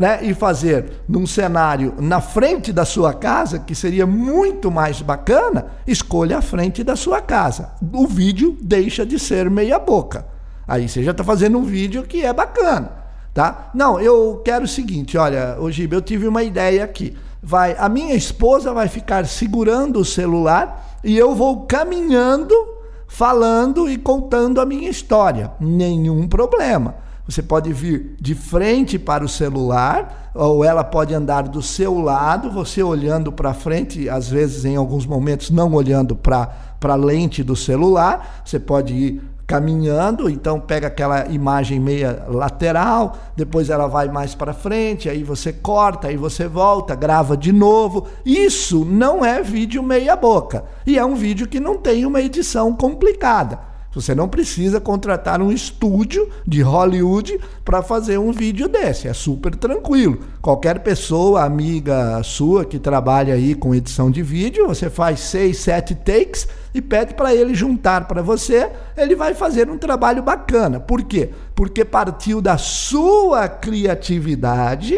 né, 0.00 0.20
e 0.22 0.32
fazer 0.32 1.02
num 1.06 1.26
cenário 1.26 1.94
na 1.98 2.22
frente 2.22 2.72
da 2.72 2.86
sua 2.86 3.12
casa, 3.12 3.58
que 3.58 3.74
seria 3.74 4.06
muito 4.06 4.70
mais 4.70 5.02
bacana, 5.02 5.66
escolha 5.86 6.38
a 6.38 6.42
frente 6.42 6.82
da 6.82 6.96
sua 6.96 7.20
casa. 7.20 7.72
O 7.92 8.06
vídeo 8.06 8.56
deixa 8.62 9.04
de 9.04 9.18
ser 9.18 9.50
meia 9.50 9.78
boca. 9.78 10.24
Aí 10.66 10.88
você 10.88 11.02
já 11.02 11.10
está 11.10 11.22
fazendo 11.22 11.58
um 11.58 11.64
vídeo 11.64 12.04
que 12.04 12.24
é 12.24 12.32
bacana, 12.32 12.90
tá? 13.34 13.70
Não, 13.74 14.00
eu 14.00 14.40
quero 14.42 14.64
o 14.64 14.68
seguinte, 14.68 15.18
olha, 15.18 15.58
Ogibe, 15.60 15.94
eu 15.94 16.00
tive 16.00 16.26
uma 16.26 16.42
ideia 16.42 16.82
aqui. 16.82 17.14
Vai, 17.42 17.76
a 17.78 17.86
minha 17.86 18.14
esposa 18.14 18.72
vai 18.72 18.88
ficar 18.88 19.26
segurando 19.26 20.00
o 20.00 20.04
celular 20.04 20.98
e 21.04 21.14
eu 21.18 21.34
vou 21.34 21.66
caminhando, 21.66 22.54
falando 23.06 23.86
e 23.86 23.98
contando 23.98 24.62
a 24.62 24.64
minha 24.64 24.88
história. 24.88 25.52
Nenhum 25.60 26.26
problema. 26.26 27.09
Você 27.28 27.42
pode 27.42 27.72
vir 27.72 28.16
de 28.20 28.34
frente 28.34 28.98
para 28.98 29.24
o 29.24 29.28
celular, 29.28 30.30
ou 30.34 30.64
ela 30.64 30.82
pode 30.82 31.14
andar 31.14 31.42
do 31.42 31.62
seu 31.62 31.98
lado, 32.00 32.50
você 32.50 32.82
olhando 32.82 33.30
para 33.30 33.54
frente, 33.54 34.08
às 34.08 34.28
vezes 34.28 34.64
em 34.64 34.76
alguns 34.76 35.06
momentos 35.06 35.50
não 35.50 35.72
olhando 35.72 36.16
para 36.16 36.50
a 36.82 36.94
lente 36.94 37.42
do 37.42 37.54
celular. 37.54 38.42
Você 38.44 38.58
pode 38.58 38.94
ir 38.94 39.22
caminhando, 39.46 40.30
então 40.30 40.60
pega 40.60 40.86
aquela 40.86 41.26
imagem 41.26 41.80
meia 41.80 42.24
lateral, 42.28 43.16
depois 43.36 43.68
ela 43.68 43.88
vai 43.88 44.08
mais 44.08 44.32
para 44.32 44.52
frente, 44.52 45.08
aí 45.08 45.24
você 45.24 45.52
corta, 45.52 46.06
aí 46.06 46.16
você 46.16 46.46
volta, 46.46 46.94
grava 46.94 47.36
de 47.36 47.50
novo. 47.50 48.06
Isso 48.24 48.84
não 48.84 49.24
é 49.24 49.42
vídeo 49.42 49.82
meia 49.82 50.14
boca. 50.14 50.64
E 50.86 50.96
é 50.96 51.04
um 51.04 51.16
vídeo 51.16 51.48
que 51.48 51.58
não 51.58 51.76
tem 51.78 52.06
uma 52.06 52.20
edição 52.20 52.72
complicada. 52.76 53.69
Você 53.92 54.14
não 54.14 54.28
precisa 54.28 54.80
contratar 54.80 55.42
um 55.42 55.50
estúdio 55.50 56.28
de 56.46 56.62
Hollywood 56.62 57.40
para 57.64 57.82
fazer 57.82 58.18
um 58.18 58.30
vídeo 58.30 58.68
desse. 58.68 59.08
É 59.08 59.12
super 59.12 59.54
tranquilo. 59.56 60.20
Qualquer 60.40 60.78
pessoa, 60.80 61.42
amiga 61.42 62.22
sua 62.22 62.64
que 62.64 62.78
trabalha 62.78 63.34
aí 63.34 63.54
com 63.54 63.74
edição 63.74 64.08
de 64.08 64.22
vídeo, 64.22 64.68
você 64.68 64.88
faz 64.88 65.20
seis, 65.20 65.58
sete 65.58 65.96
takes 65.96 66.46
e 66.72 66.80
pede 66.80 67.14
para 67.14 67.34
ele 67.34 67.52
juntar 67.52 68.06
para 68.06 68.22
você. 68.22 68.70
Ele 68.96 69.16
vai 69.16 69.34
fazer 69.34 69.68
um 69.68 69.76
trabalho 69.76 70.22
bacana. 70.22 70.78
Por 70.78 71.02
quê? 71.02 71.30
Porque 71.54 71.84
partiu 71.84 72.40
da 72.40 72.56
sua 72.56 73.48
criatividade, 73.48 74.96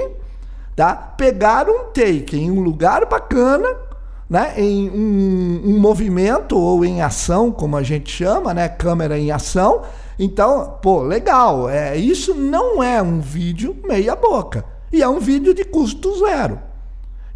tá? 0.76 0.94
Pegar 0.94 1.66
um 1.66 1.84
take 1.94 2.36
em 2.36 2.50
um 2.50 2.60
lugar 2.60 3.06
bacana 3.06 3.91
né, 4.32 4.54
em 4.56 4.88
um, 4.88 5.60
um, 5.62 5.78
movimento 5.78 6.58
ou 6.58 6.86
em 6.86 7.02
ação, 7.02 7.52
como 7.52 7.76
a 7.76 7.82
gente 7.82 8.10
chama, 8.10 8.54
né, 8.54 8.66
câmera 8.66 9.18
em 9.18 9.30
ação. 9.30 9.82
Então, 10.18 10.78
pô, 10.80 11.02
legal. 11.02 11.68
É, 11.68 11.98
isso 11.98 12.34
não 12.34 12.82
é 12.82 13.02
um 13.02 13.20
vídeo 13.20 13.76
meia 13.84 14.16
boca 14.16 14.64
e 14.90 15.02
é 15.02 15.08
um 15.08 15.20
vídeo 15.20 15.52
de 15.52 15.66
custo 15.66 16.18
zero. 16.18 16.58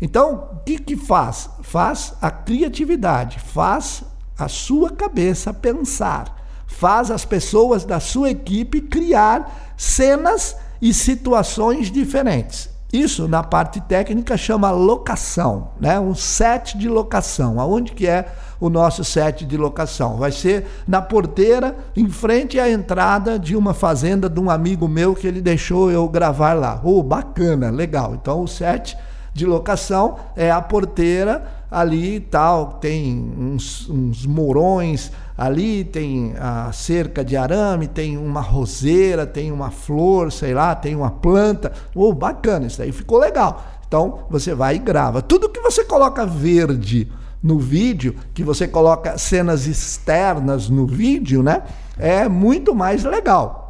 Então, 0.00 0.48
o 0.54 0.64
que, 0.64 0.78
que 0.78 0.96
faz? 0.96 1.50
Faz 1.60 2.14
a 2.22 2.30
criatividade, 2.30 3.40
faz 3.40 4.02
a 4.38 4.48
sua 4.48 4.88
cabeça 4.88 5.52
pensar, 5.52 6.64
faz 6.66 7.10
as 7.10 7.26
pessoas 7.26 7.84
da 7.84 8.00
sua 8.00 8.30
equipe 8.30 8.80
criar 8.80 9.74
cenas 9.76 10.56
e 10.80 10.94
situações 10.94 11.90
diferentes. 11.90 12.70
Isso 12.96 13.28
na 13.28 13.42
parte 13.42 13.78
técnica 13.78 14.36
chama 14.38 14.70
locação, 14.70 15.68
né? 15.78 16.00
Um 16.00 16.14
set 16.14 16.78
de 16.78 16.88
locação. 16.88 17.60
Aonde 17.60 17.92
que 17.92 18.06
é 18.06 18.26
o 18.58 18.70
nosso 18.70 19.04
set 19.04 19.44
de 19.44 19.56
locação? 19.56 20.16
Vai 20.16 20.32
ser 20.32 20.66
na 20.88 21.02
porteira, 21.02 21.76
em 21.94 22.08
frente 22.08 22.58
à 22.58 22.70
entrada 22.70 23.38
de 23.38 23.54
uma 23.54 23.74
fazenda 23.74 24.30
de 24.30 24.40
um 24.40 24.48
amigo 24.48 24.88
meu 24.88 25.14
que 25.14 25.26
ele 25.26 25.42
deixou 25.42 25.90
eu 25.90 26.08
gravar 26.08 26.54
lá. 26.54 26.80
Oh, 26.82 27.02
bacana, 27.02 27.68
legal. 27.68 28.14
Então 28.14 28.42
o 28.42 28.48
set 28.48 28.96
de 29.34 29.44
locação 29.44 30.16
é 30.34 30.50
a 30.50 30.62
porteira 30.62 31.44
ali 31.70 32.20
tal, 32.20 32.74
tem 32.74 33.34
uns, 33.38 33.88
uns 33.88 34.24
morões 34.24 35.10
ali, 35.36 35.84
tem 35.84 36.34
a 36.38 36.70
cerca 36.72 37.24
de 37.24 37.36
arame, 37.36 37.88
tem 37.88 38.16
uma 38.16 38.40
roseira, 38.40 39.26
tem 39.26 39.52
uma 39.52 39.70
flor, 39.70 40.32
sei 40.32 40.54
lá, 40.54 40.74
tem 40.74 40.94
uma 40.94 41.10
planta. 41.10 41.72
Oh, 41.94 42.12
bacana, 42.12 42.66
isso 42.66 42.80
aí 42.80 42.92
ficou 42.92 43.18
legal. 43.18 43.64
Então 43.86 44.20
você 44.30 44.54
vai 44.54 44.76
e 44.76 44.78
grava. 44.78 45.22
Tudo 45.22 45.48
que 45.48 45.60
você 45.60 45.84
coloca 45.84 46.24
verde 46.24 47.10
no 47.42 47.58
vídeo, 47.58 48.16
que 48.34 48.42
você 48.42 48.66
coloca 48.66 49.18
cenas 49.18 49.66
externas 49.66 50.68
no 50.68 50.86
vídeo, 50.86 51.42
né? 51.42 51.62
É 51.98 52.28
muito 52.28 52.74
mais 52.74 53.04
legal. 53.04 53.64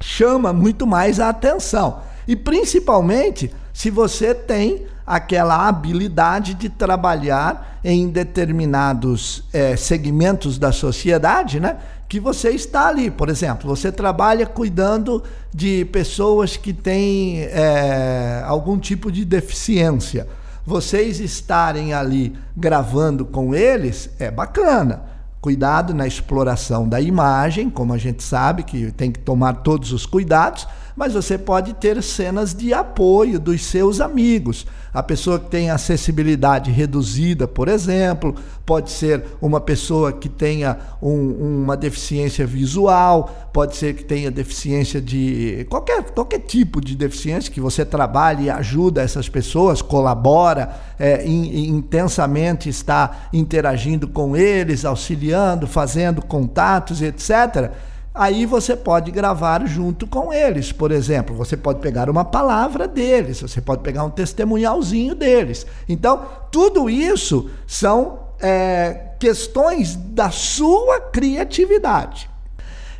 chama 0.00 0.52
muito 0.52 0.86
mais 0.86 1.20
a 1.20 1.28
atenção. 1.28 2.00
E 2.26 2.34
principalmente 2.34 3.52
se 3.72 3.90
você 3.90 4.34
tem 4.34 4.86
aquela 5.10 5.66
habilidade 5.66 6.54
de 6.54 6.68
trabalhar 6.68 7.80
em 7.82 8.08
determinados 8.08 9.42
é, 9.52 9.74
segmentos 9.74 10.56
da 10.56 10.70
sociedade, 10.70 11.58
né? 11.58 11.78
Que 12.08 12.20
você 12.20 12.50
está 12.50 12.86
ali, 12.86 13.10
por 13.10 13.28
exemplo, 13.28 13.68
você 13.68 13.90
trabalha 13.90 14.46
cuidando 14.46 15.20
de 15.52 15.84
pessoas 15.86 16.56
que 16.56 16.72
têm 16.72 17.40
é, 17.40 18.44
algum 18.46 18.78
tipo 18.78 19.10
de 19.10 19.24
deficiência. 19.24 20.28
Vocês 20.64 21.18
estarem 21.18 21.92
ali 21.92 22.36
gravando 22.56 23.24
com 23.24 23.52
eles 23.52 24.10
é 24.16 24.30
bacana. 24.30 25.02
Cuidado 25.40 25.92
na 25.92 26.06
exploração 26.06 26.88
da 26.88 27.00
imagem, 27.00 27.68
como 27.68 27.92
a 27.92 27.98
gente 27.98 28.22
sabe 28.22 28.62
que 28.62 28.92
tem 28.92 29.10
que 29.10 29.18
tomar 29.18 29.54
todos 29.54 29.92
os 29.92 30.06
cuidados, 30.06 30.68
mas 30.96 31.14
você 31.14 31.38
pode 31.38 31.74
ter 31.74 32.02
cenas 32.02 32.54
de 32.54 32.72
apoio 32.72 33.38
dos 33.38 33.64
seus 33.64 34.00
amigos. 34.00 34.66
A 34.92 35.02
pessoa 35.04 35.38
que 35.38 35.48
tem 35.48 35.70
acessibilidade 35.70 36.70
reduzida, 36.70 37.46
por 37.46 37.68
exemplo, 37.68 38.34
pode 38.66 38.90
ser 38.90 39.24
uma 39.40 39.60
pessoa 39.60 40.12
que 40.12 40.28
tenha 40.28 40.76
um, 41.00 41.62
uma 41.62 41.76
deficiência 41.76 42.44
visual, 42.44 43.50
pode 43.52 43.76
ser 43.76 43.94
que 43.94 44.04
tenha 44.04 44.32
deficiência 44.32 45.00
de 45.00 45.64
qualquer, 45.70 46.02
qualquer 46.10 46.40
tipo 46.40 46.80
de 46.80 46.96
deficiência 46.96 47.52
que 47.52 47.60
você 47.60 47.84
trabalhe 47.84 48.44
e 48.44 48.50
ajuda 48.50 49.00
essas 49.00 49.28
pessoas, 49.28 49.80
colabora 49.80 50.70
é, 50.98 51.24
in, 51.24 51.68
intensamente, 51.68 52.68
está 52.68 53.28
interagindo 53.32 54.08
com 54.08 54.36
eles, 54.36 54.84
auxiliando, 54.84 55.68
fazendo 55.68 56.20
contatos, 56.20 57.00
etc 57.00 57.72
aí 58.14 58.44
você 58.44 58.76
pode 58.76 59.10
gravar 59.10 59.66
junto 59.66 60.06
com 60.06 60.32
eles. 60.32 60.72
Por 60.72 60.90
exemplo, 60.90 61.34
você 61.34 61.56
pode 61.56 61.80
pegar 61.80 62.10
uma 62.10 62.24
palavra 62.24 62.86
deles, 62.88 63.40
você 63.40 63.60
pode 63.60 63.82
pegar 63.82 64.04
um 64.04 64.10
testemunhalzinho 64.10 65.14
deles. 65.14 65.66
Então, 65.88 66.26
tudo 66.50 66.90
isso 66.90 67.50
são 67.66 68.18
é, 68.40 69.12
questões 69.18 69.96
da 69.96 70.30
sua 70.30 71.00
criatividade. 71.00 72.28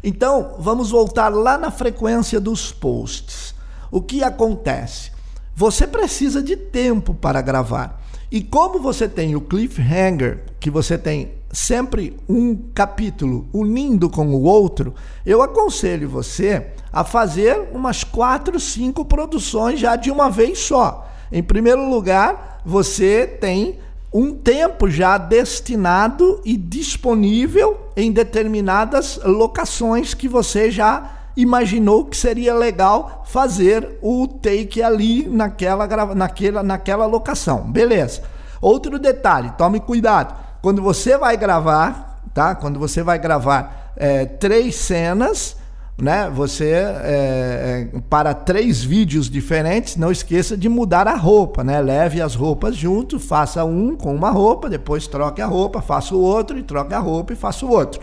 Então, 0.03 0.55
vamos 0.59 0.91
voltar 0.91 1.29
lá 1.29 1.59
na 1.59 1.71
frequência 1.71 2.41
dos 2.41 2.73
posts. 2.73 3.55
O 3.91 4.01
que 4.01 4.23
acontece? 4.23 5.11
Você 5.55 5.87
precisa 5.87 6.43
de 6.43 6.57
tempo 6.57 7.13
para 7.13 7.43
gravar. 7.43 8.01
E 8.31 8.41
como 8.41 8.79
você 8.79 9.09
tem 9.09 9.35
o 9.35 9.41
cliffhanger, 9.41 10.45
que 10.61 10.71
você 10.71 10.97
tem 10.97 11.40
sempre 11.53 12.17
um 12.29 12.57
capítulo 12.75 13.49
unindo 13.53 14.09
com 14.09 14.29
o 14.29 14.43
outro, 14.43 14.95
eu 15.27 15.43
aconselho 15.43 16.09
você 16.09 16.69
a 16.93 17.05
fazer 17.05 17.71
umas 17.73 18.05
quatro, 18.05 18.61
cinco 18.61 19.05
produções 19.05 19.81
já 19.81 19.97
de 19.97 20.11
uma 20.11 20.31
vez 20.31 20.59
só. 20.61 21.09
Em 21.33 21.43
primeiro 21.43 21.89
lugar, 21.89 22.61
você 22.65 23.27
tem 23.27 23.79
um 24.13 24.33
tempo 24.33 24.91
já 24.91 25.17
destinado 25.19 26.41
e 26.45 26.57
disponível 26.57 27.79
em 27.97 28.11
determinadas 28.11 29.21
locações 29.25 30.15
que 30.15 30.29
você 30.29 30.71
já 30.71 31.19
imaginou 31.37 32.05
que 32.05 32.17
seria 32.17 32.55
legal 32.55 33.25
fazer 33.27 33.99
o 34.03 34.27
take 34.27 34.83
ali 34.83 35.29
naquela, 35.29 35.87
naquela, 36.15 36.63
naquela 36.63 37.07
locação. 37.07 37.71
Beleza. 37.71 38.23
Outro 38.61 38.99
detalhe, 38.99 39.53
tome 39.57 39.79
cuidado 39.81 40.50
quando 40.63 40.83
você 40.83 41.17
vai 41.17 41.37
gravar, 41.37 42.23
tá? 42.35 42.55
Quando 42.55 42.79
você 42.79 43.03
vai 43.03 43.19
gravar 43.19 43.93
é, 43.97 44.25
três 44.25 44.77
cenas, 44.77 45.57
né? 46.01 46.31
Você 46.35 46.71
é, 46.71 47.89
é, 47.95 48.01
para 48.09 48.35
três 48.35 48.83
vídeos 48.83 49.29
diferentes, 49.29 49.97
não 49.97 50.11
esqueça 50.11 50.57
de 50.57 50.69
mudar 50.69 51.07
a 51.07 51.15
roupa, 51.15 51.63
né? 51.63 51.81
Leve 51.81 52.21
as 52.21 52.35
roupas 52.35 52.77
junto, 52.77 53.19
faça 53.19 53.65
um 53.65 53.97
com 53.97 54.15
uma 54.15 54.31
roupa, 54.31 54.69
depois 54.69 55.07
troque 55.07 55.43
a 55.43 55.47
roupa, 55.47 55.83
faça 55.83 56.15
o 56.15 56.21
outro 56.21 56.59
e 56.59 56.63
troque 56.63 56.95
a 56.95 56.99
roupa 56.99 57.33
e 57.33 57.37
faça 57.37 57.65
o 57.67 57.71
outro. 57.71 58.01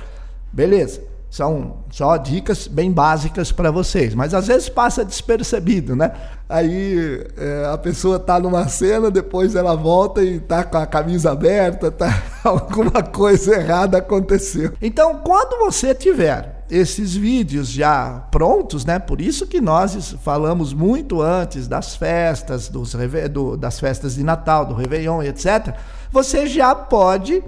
Beleza? 0.52 1.02
São 1.38 1.84
só 1.92 2.18
dicas 2.18 2.66
bem 2.66 2.92
básicas 2.92 3.52
para 3.52 3.70
vocês, 3.70 4.16
mas 4.16 4.34
às 4.34 4.48
vezes 4.48 4.70
passa 4.70 5.06
despercebido, 5.06 5.96
né? 5.96 6.12
Aí 6.50 7.24
é, 7.38 7.70
a 7.72 7.78
pessoa 7.78 8.18
tá 8.18 8.40
numa 8.40 8.68
cena, 8.68 9.12
depois 9.12 9.54
ela 9.54 9.76
volta 9.76 10.24
e 10.24 10.40
tá 10.40 10.64
com 10.64 10.80
a 10.80 10.88
camisa 10.88 11.32
aberta, 11.32 11.92
tá 11.92 12.24
alguma 12.44 13.04
coisa 13.04 13.54
errada 13.54 14.00
aconteceu. 14.00 14.74
Então, 14.82 15.20
quando 15.24 15.64
você 15.64 15.94
tiver 15.94 16.66
esses 16.72 17.16
vídeos 17.16 17.70
já 17.70 18.28
prontos, 18.32 18.84
né? 18.84 18.98
Por 18.98 19.22
isso 19.22 19.46
que 19.46 19.62
nós 19.62 20.16
falamos 20.24 20.74
muito 20.74 21.22
antes 21.22 21.68
das 21.68 21.96
festas, 21.96 22.68
dos, 22.68 22.96
do, 23.32 23.56
das 23.56 23.80
festas 23.80 24.16
de 24.16 24.24
Natal, 24.24 24.66
do 24.66 24.74
Réveillon, 24.74 25.22
etc. 25.22 25.76
Você 26.12 26.48
já 26.48 26.74
pode 26.74 27.44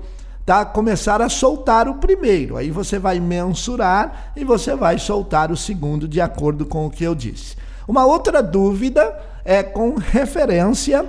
tá? 0.50 0.66
começar 0.66 1.22
a 1.22 1.30
soltar 1.30 1.88
o 1.88 1.96
primeiro. 1.96 2.58
Aí 2.58 2.72
você 2.72 2.98
vai 2.98 3.20
mensurar 3.20 4.32
e 4.36 4.44
você 4.44 4.76
vai 4.76 4.98
soltar 4.98 5.52
o 5.52 5.56
segundo 5.56 6.08
de 6.08 6.20
acordo 6.20 6.66
com 6.66 6.88
o 6.88 6.90
que 6.90 7.04
eu 7.04 7.14
disse. 7.14 7.56
Uma 7.88 8.04
outra 8.04 8.42
dúvida 8.42 9.16
é 9.46 9.62
com 9.62 9.94
referência 9.94 11.06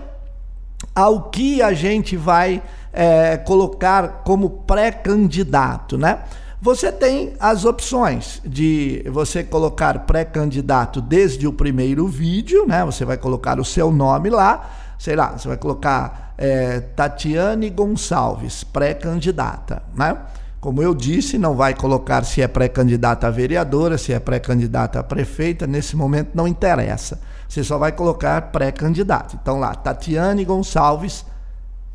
ao 0.94 1.30
que 1.30 1.62
a 1.62 1.72
gente 1.72 2.18
vai 2.18 2.62
é, 2.92 3.38
colocar 3.38 4.22
como 4.24 4.50
pré-candidato, 4.50 5.96
né? 5.96 6.18
Você 6.60 6.92
tem 6.92 7.32
as 7.40 7.64
opções 7.64 8.42
de 8.44 9.02
você 9.10 9.42
colocar 9.42 10.00
pré-candidato 10.00 11.00
desde 11.00 11.46
o 11.46 11.52
primeiro 11.54 12.06
vídeo, 12.06 12.66
né? 12.66 12.84
Você 12.84 13.06
vai 13.06 13.16
colocar 13.16 13.58
o 13.58 13.64
seu 13.64 13.90
nome 13.90 14.28
lá, 14.28 14.70
sei 15.00 15.16
lá, 15.16 15.28
você 15.28 15.48
vai 15.48 15.56
colocar 15.56 16.34
é, 16.36 16.78
Tatiane 16.78 17.70
Gonçalves, 17.70 18.62
pré-candidata, 18.62 19.82
né? 19.96 20.14
Como 20.60 20.82
eu 20.82 20.94
disse, 20.94 21.38
não 21.38 21.56
vai 21.56 21.72
colocar 21.72 22.22
se 22.22 22.42
é 22.42 22.46
pré-candidata 22.46 23.26
a 23.26 23.30
vereadora, 23.30 23.96
se 23.96 24.12
é 24.12 24.20
pré-candidata 24.20 25.00
a 25.00 25.02
prefeita, 25.02 25.66
nesse 25.66 25.96
momento 25.96 26.32
não 26.34 26.46
interessa. 26.46 27.18
Você 27.48 27.64
só 27.64 27.78
vai 27.78 27.92
colocar 27.92 28.52
pré-candidata. 28.52 29.38
Então 29.40 29.58
lá, 29.58 29.74
Tatiane 29.74 30.44
Gonçalves, 30.44 31.24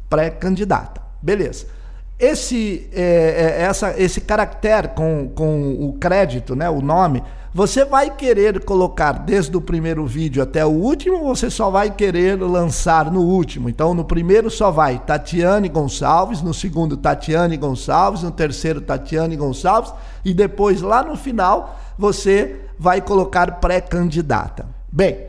pré-candidata. 0.10 1.00
Beleza. 1.22 1.68
Esse, 2.18 2.90
é, 2.94 3.58
é, 3.60 3.62
essa, 3.64 3.94
esse 3.98 4.22
caractere 4.22 4.90
com, 4.90 5.30
com 5.36 5.74
o 5.74 5.94
crédito, 6.00 6.56
né, 6.56 6.70
o 6.70 6.82
nome, 6.82 7.22
você 7.54 7.86
vai 7.86 8.10
querer 8.10 8.64
colocar 8.66 9.14
desde 9.14 9.56
o 9.56 9.62
primeiro 9.62 10.06
vídeo 10.06 10.44
até 10.44 10.66
o 10.66 10.70
último, 10.70 11.18
ou 11.18 11.36
você 11.36 11.50
só 11.50 11.70
vai 11.70 11.90
querer 11.90 12.42
lançar 12.42 13.12
no 13.12 13.22
último? 13.22 13.70
Então, 13.70 13.94
no 13.94 14.04
primeiro 14.04 14.50
só 14.50 14.72
vai 14.72 15.00
Tatiane 15.00 15.70
Gonçalves, 15.70 16.42
no 16.42 16.54
segundo 16.54 16.98
Tatiane 16.98 17.56
Gonçalves, 17.56 18.24
no 18.24 18.32
terceiro 18.32 18.82
Tatiane 18.82 19.38
Gonçalves, 19.38 19.94
e 20.24 20.34
depois 20.34 20.82
lá 20.82 21.04
no 21.04 21.16
final 21.16 21.80
você 21.98 22.62
vai 22.78 23.00
colocar 23.02 23.60
pré-candidata. 23.60 24.66
Bem, 24.92 25.28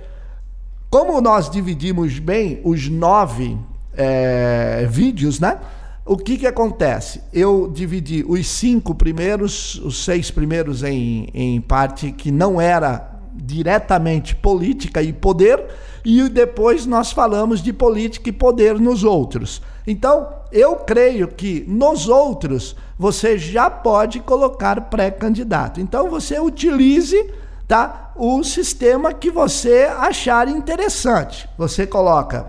como 0.91 1.21
nós 1.21 1.49
dividimos 1.51 2.19
bem 2.19 2.61
os 2.65 2.89
nove 2.89 3.57
é, 3.97 4.87
vídeos, 4.89 5.39
né? 5.39 5.59
O 6.07 6.17
que, 6.17 6.39
que 6.39 6.47
acontece? 6.47 7.21
Eu 7.33 7.69
dividi 7.69 8.25
os 8.27 8.47
cinco 8.47 8.95
primeiros, 8.95 9.75
os 9.81 10.05
seis 10.05 10.31
primeiros 10.31 10.85
em, 10.85 11.29
em 11.35 11.61
parte 11.61 12.13
que 12.13 12.31
não 12.31 12.61
era 12.61 13.11
diretamente 13.35 14.35
política 14.37 15.03
e 15.03 15.13
poder, 15.13 15.67
e 16.05 16.29
depois 16.29 16.87
nós 16.87 17.11
falamos 17.11 17.61
de 17.61 17.73
política 17.73 18.29
e 18.29 18.33
poder 18.33 18.79
nos 18.79 19.03
outros. 19.03 19.61
Então, 19.85 20.29
eu 20.53 20.77
creio 20.77 21.27
que 21.27 21.65
nos 21.67 22.09
outros 22.09 22.77
você 22.97 23.37
já 23.37 23.69
pode 23.69 24.21
colocar 24.21 24.83
pré-candidato. 24.83 25.81
Então, 25.81 26.09
você 26.09 26.39
utilize 26.39 27.33
tá, 27.67 28.13
o 28.15 28.45
sistema 28.45 29.13
que 29.13 29.31
você 29.31 29.91
achar 29.99 30.47
interessante. 30.47 31.49
Você 31.59 31.85
coloca, 31.85 32.49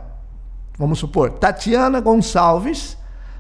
vamos 0.77 0.99
supor, 0.99 1.31
Tatiana 1.31 1.99
Gonçalves 1.99 2.96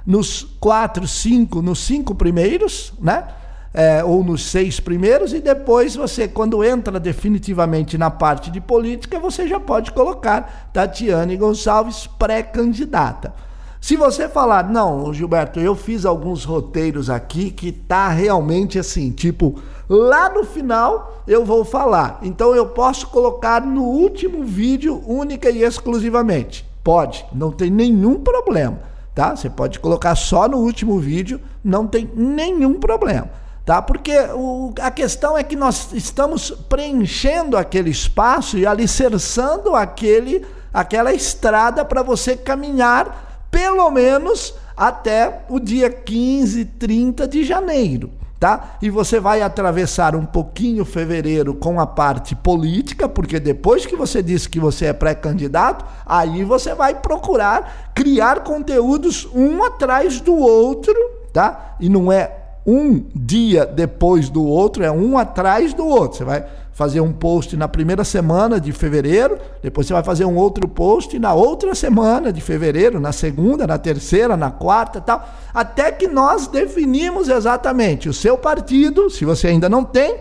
nos 0.07 0.43
quatro, 0.57 1.05
cinco, 1.05 1.61
nos 1.61 1.79
cinco 1.79 2.15
primeiros, 2.15 2.93
né? 2.97 3.27
É, 3.73 4.03
ou 4.03 4.23
nos 4.23 4.49
seis 4.49 4.79
primeiros, 4.79 5.33
e 5.33 5.39
depois 5.39 5.95
você, 5.95 6.27
quando 6.27 6.63
entra 6.63 6.99
definitivamente 6.99 7.97
na 7.97 8.09
parte 8.09 8.49
de 8.49 8.61
política, 8.61 9.19
você 9.19 9.45
já 9.47 9.59
pode 9.59 9.91
colocar 9.91 10.71
Tatiane 10.73 11.35
Gonçalves 11.35 12.07
pré-candidata. 12.07 13.33
Se 13.79 13.95
você 13.95 14.27
falar, 14.27 14.67
não, 14.67 15.13
Gilberto, 15.13 15.59
eu 15.59 15.75
fiz 15.75 16.05
alguns 16.05 16.43
roteiros 16.43 17.09
aqui 17.09 17.51
que 17.51 17.71
tá 17.71 18.07
realmente 18.07 18.79
assim, 18.79 19.11
tipo, 19.11 19.59
lá 19.87 20.29
no 20.29 20.43
final 20.43 21.23
eu 21.27 21.45
vou 21.45 21.63
falar. 21.63 22.19
Então 22.23 22.55
eu 22.55 22.67
posso 22.67 23.07
colocar 23.07 23.63
no 23.63 23.83
último 23.83 24.43
vídeo 24.43 25.03
única 25.05 25.51
e 25.51 25.61
exclusivamente. 25.61 26.65
Pode, 26.83 27.25
não 27.31 27.51
tem 27.51 27.69
nenhum 27.69 28.15
problema 28.15 28.96
tá? 29.17 29.35
Você 29.35 29.49
pode 29.49 29.79
colocar 29.79 30.13
só 30.13 30.47
no 30.47 30.57
último 30.57 30.99
vídeo, 30.99 31.41
não 31.63 31.87
tem 31.87 32.07
nenhum 32.13 32.75
problema, 32.75 33.31
tá? 33.65 33.81
Porque 33.81 34.15
o, 34.35 34.71
a 34.79 34.91
questão 34.91 35.35
é 35.35 35.43
que 35.43 35.55
nós 35.55 35.91
estamos 35.91 36.51
preenchendo 36.51 37.57
aquele 37.57 37.89
espaço 37.89 38.59
e 38.59 38.67
alicerçando 38.67 39.75
aquele, 39.75 40.45
aquela 40.71 41.11
estrada 41.11 41.83
para 41.83 42.03
você 42.03 42.37
caminhar 42.37 43.47
pelo 43.49 43.89
menos 43.89 44.53
até 44.77 45.41
o 45.49 45.59
dia 45.59 45.89
15, 45.89 46.63
30 46.65 47.27
de 47.27 47.43
janeiro 47.43 48.11
tá? 48.39 48.77
E 48.81 48.89
você 48.89 49.19
vai 49.19 49.41
atravessar 49.41 50.15
um 50.15 50.25
pouquinho 50.25 50.85
fevereiro 50.85 51.53
com 51.53 51.79
a 51.79 51.87
parte 51.87 52.35
política, 52.35 53.09
porque 53.09 53.39
depois 53.39 53.85
que 53.85 53.95
você 53.95 54.21
disse 54.21 54.49
que 54.49 54.59
você 54.59 54.85
é 54.85 54.93
pré-candidato, 54.93 55.85
aí 56.05 56.43
você 56.43 56.75
vai 56.75 56.95
procurar 56.95 57.91
criar 57.95 58.43
conteúdos 58.43 59.27
um 59.33 59.63
atrás 59.63 60.21
do 60.21 60.35
outro, 60.35 60.93
tá? 61.33 61.75
E 61.79 61.89
não 61.89 62.11
é 62.11 62.31
um 62.65 63.03
dia 63.15 63.65
depois 63.65 64.29
do 64.29 64.43
outro, 64.43 64.83
é 64.83 64.91
um 64.91 65.17
atrás 65.17 65.73
do 65.73 65.85
outro. 65.87 66.17
Você 66.17 66.23
vai 66.25 66.45
fazer 66.77 67.01
um 67.01 67.11
post 67.11 67.57
na 67.57 67.67
primeira 67.67 68.03
semana 68.03 68.61
de 68.61 68.71
fevereiro, 68.71 69.39
depois 69.63 69.87
você 69.87 69.93
vai 69.93 70.03
fazer 70.03 70.25
um 70.25 70.35
outro 70.35 70.67
post 70.67 71.17
na 71.17 71.33
outra 71.33 71.73
semana 71.73 72.31
de 72.31 72.39
fevereiro, 72.39 72.99
na 72.99 73.11
segunda, 73.11 73.65
na 73.65 73.79
terceira, 73.79 74.37
na 74.37 74.51
quarta, 74.51 75.01
tal, 75.01 75.27
até 75.51 75.91
que 75.91 76.07
nós 76.07 76.45
definimos 76.45 77.29
exatamente 77.29 78.07
o 78.07 78.13
seu 78.13 78.37
partido, 78.37 79.09
se 79.09 79.25
você 79.25 79.47
ainda 79.47 79.67
não 79.67 79.83
tem, 79.83 80.17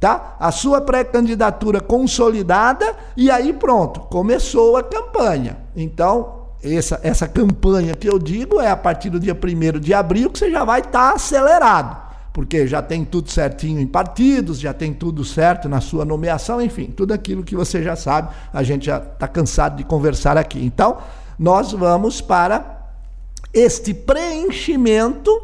tá? 0.00 0.34
A 0.40 0.50
sua 0.50 0.80
pré-candidatura 0.80 1.78
consolidada 1.78 2.96
e 3.14 3.30
aí 3.30 3.52
pronto, 3.52 4.00
começou 4.00 4.78
a 4.78 4.82
campanha. 4.82 5.58
Então, 5.76 6.46
essa, 6.64 6.98
essa 7.02 7.28
campanha 7.28 7.94
que 7.94 8.08
eu 8.08 8.18
digo 8.18 8.62
é 8.62 8.70
a 8.70 8.76
partir 8.78 9.10
do 9.10 9.20
dia 9.20 9.36
1 9.36 9.78
de 9.78 9.92
abril 9.92 10.30
que 10.30 10.38
você 10.38 10.50
já 10.50 10.64
vai 10.64 10.80
estar 10.80 11.10
tá 11.10 11.12
acelerado 11.12 12.07
porque 12.38 12.68
já 12.68 12.80
tem 12.80 13.04
tudo 13.04 13.28
certinho 13.28 13.80
em 13.80 13.86
partidos, 13.88 14.60
já 14.60 14.72
tem 14.72 14.94
tudo 14.94 15.24
certo 15.24 15.68
na 15.68 15.80
sua 15.80 16.04
nomeação, 16.04 16.62
enfim, 16.62 16.84
tudo 16.84 17.12
aquilo 17.12 17.42
que 17.42 17.56
você 17.56 17.82
já 17.82 17.96
sabe, 17.96 18.32
a 18.52 18.62
gente 18.62 18.86
já 18.86 18.98
está 18.98 19.26
cansado 19.26 19.76
de 19.76 19.82
conversar 19.82 20.38
aqui. 20.38 20.64
Então, 20.64 20.98
nós 21.36 21.72
vamos 21.72 22.20
para 22.20 22.92
este 23.52 23.92
preenchimento 23.92 25.36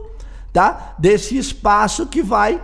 tá, 0.53 0.95
desse 0.97 1.37
espaço 1.37 2.07
que 2.07 2.23
vai 2.23 2.63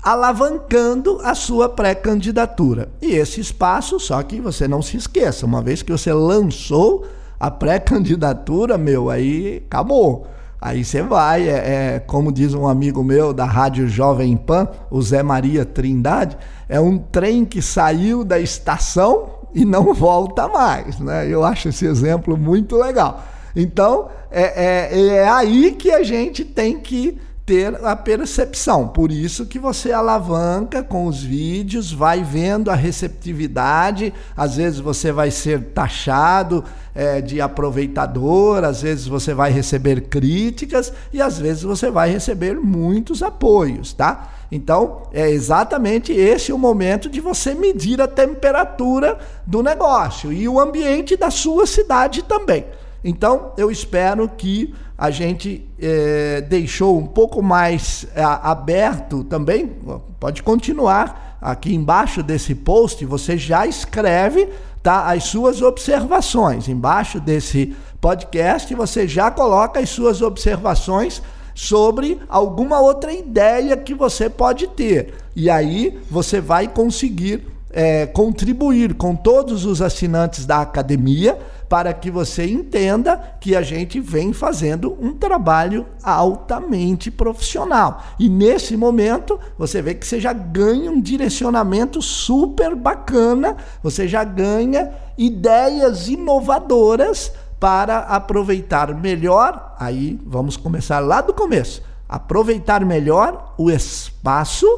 alavancando 0.00 1.18
a 1.24 1.34
sua 1.34 1.68
pré-candidatura. 1.68 2.90
E 3.02 3.16
esse 3.16 3.40
espaço, 3.40 3.98
só 3.98 4.22
que 4.22 4.40
você 4.40 4.68
não 4.68 4.82
se 4.82 4.96
esqueça, 4.96 5.44
uma 5.44 5.60
vez 5.60 5.82
que 5.82 5.90
você 5.90 6.12
lançou 6.12 7.08
a 7.40 7.50
pré-candidatura, 7.50 8.78
meu, 8.78 9.10
aí 9.10 9.64
acabou. 9.66 10.28
Aí 10.64 10.82
você 10.82 11.02
vai, 11.02 11.46
é, 11.46 11.52
é, 11.96 12.02
como 12.06 12.32
diz 12.32 12.54
um 12.54 12.66
amigo 12.66 13.04
meu 13.04 13.34
da 13.34 13.44
Rádio 13.44 13.86
Jovem 13.86 14.34
Pan, 14.34 14.66
o 14.90 15.02
Zé 15.02 15.22
Maria 15.22 15.62
Trindade, 15.62 16.38
é 16.66 16.80
um 16.80 16.96
trem 16.96 17.44
que 17.44 17.60
saiu 17.60 18.24
da 18.24 18.38
estação 18.38 19.26
e 19.54 19.62
não 19.62 19.92
volta 19.92 20.48
mais. 20.48 20.98
Né? 20.98 21.28
Eu 21.28 21.44
acho 21.44 21.68
esse 21.68 21.84
exemplo 21.84 22.34
muito 22.34 22.78
legal. 22.78 23.22
Então, 23.54 24.08
é, 24.30 24.88
é, 24.88 25.06
é 25.16 25.28
aí 25.28 25.72
que 25.72 25.90
a 25.90 26.02
gente 26.02 26.46
tem 26.46 26.80
que 26.80 27.20
ter 27.46 27.84
a 27.84 27.94
percepção. 27.94 28.88
Por 28.88 29.12
isso 29.12 29.46
que 29.46 29.58
você 29.58 29.92
alavanca 29.92 30.82
com 30.82 31.06
os 31.06 31.22
vídeos, 31.22 31.92
vai 31.92 32.22
vendo 32.22 32.70
a 32.70 32.74
receptividade. 32.74 34.14
Às 34.36 34.56
vezes 34.56 34.80
você 34.80 35.12
vai 35.12 35.30
ser 35.30 35.62
taxado 35.74 36.64
é, 36.94 37.20
de 37.20 37.40
aproveitador, 37.40 38.64
às 38.64 38.80
vezes 38.80 39.06
você 39.06 39.34
vai 39.34 39.50
receber 39.50 40.02
críticas 40.02 40.92
e 41.12 41.20
às 41.20 41.38
vezes 41.38 41.62
você 41.62 41.90
vai 41.90 42.10
receber 42.10 42.54
muitos 42.54 43.22
apoios, 43.22 43.92
tá? 43.92 44.30
Então, 44.50 45.02
é 45.12 45.28
exatamente 45.28 46.12
esse 46.12 46.52
o 46.52 46.58
momento 46.58 47.10
de 47.10 47.20
você 47.20 47.54
medir 47.54 48.00
a 48.00 48.06
temperatura 48.06 49.18
do 49.44 49.62
negócio 49.62 50.32
e 50.32 50.48
o 50.48 50.60
ambiente 50.60 51.16
da 51.16 51.30
sua 51.30 51.66
cidade 51.66 52.22
também. 52.22 52.64
Então, 53.02 53.52
eu 53.58 53.70
espero 53.70 54.26
que 54.28 54.74
a 54.96 55.10
gente 55.10 55.68
é, 55.80 56.40
deixou 56.40 56.98
um 56.98 57.06
pouco 57.06 57.42
mais 57.42 58.06
é, 58.14 58.22
aberto 58.22 59.24
também. 59.24 59.72
Pode 60.20 60.42
continuar 60.42 61.36
aqui 61.40 61.74
embaixo 61.74 62.22
desse 62.22 62.54
post, 62.54 63.04
você 63.04 63.36
já 63.36 63.66
escreve 63.66 64.48
tá, 64.82 65.10
as 65.10 65.24
suas 65.24 65.60
observações. 65.60 66.68
Embaixo 66.68 67.20
desse 67.20 67.76
podcast, 68.00 68.74
você 68.74 69.06
já 69.08 69.30
coloca 69.30 69.80
as 69.80 69.90
suas 69.90 70.22
observações 70.22 71.20
sobre 71.54 72.20
alguma 72.28 72.80
outra 72.80 73.12
ideia 73.12 73.76
que 73.76 73.94
você 73.94 74.30
pode 74.30 74.66
ter. 74.68 75.14
E 75.34 75.50
aí 75.50 76.00
você 76.10 76.40
vai 76.40 76.68
conseguir 76.68 77.46
é, 77.70 78.06
contribuir 78.06 78.94
com 78.94 79.16
todos 79.16 79.64
os 79.64 79.82
assinantes 79.82 80.46
da 80.46 80.60
academia 80.60 81.38
para 81.74 81.92
que 81.92 82.08
você 82.08 82.46
entenda 82.46 83.20
que 83.40 83.56
a 83.56 83.60
gente 83.60 83.98
vem 83.98 84.32
fazendo 84.32 84.96
um 85.00 85.12
trabalho 85.12 85.84
altamente 86.04 87.10
profissional. 87.10 88.00
E 88.16 88.28
nesse 88.28 88.76
momento, 88.76 89.40
você 89.58 89.82
vê 89.82 89.92
que 89.92 90.06
você 90.06 90.20
já 90.20 90.32
ganha 90.32 90.88
um 90.88 91.00
direcionamento 91.00 92.00
super 92.00 92.76
bacana, 92.76 93.56
você 93.82 94.06
já 94.06 94.22
ganha 94.22 94.92
ideias 95.18 96.06
inovadoras 96.06 97.32
para 97.58 97.98
aproveitar 98.02 98.94
melhor. 98.94 99.74
Aí 99.76 100.16
vamos 100.24 100.56
começar 100.56 101.00
lá 101.00 101.20
do 101.20 101.34
começo. 101.34 101.82
Aproveitar 102.08 102.84
melhor 102.84 103.52
o 103.58 103.68
espaço 103.68 104.68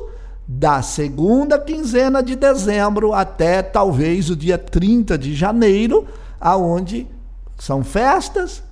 da 0.48 0.80
segunda 0.80 1.58
quinzena 1.58 2.22
de 2.22 2.34
dezembro 2.34 3.12
até 3.12 3.62
talvez 3.62 4.30
o 4.30 4.36
dia 4.36 4.56
30 4.56 5.18
de 5.18 5.34
janeiro 5.34 6.06
aonde 6.40 7.06
são 7.58 7.82
festas, 7.82 8.62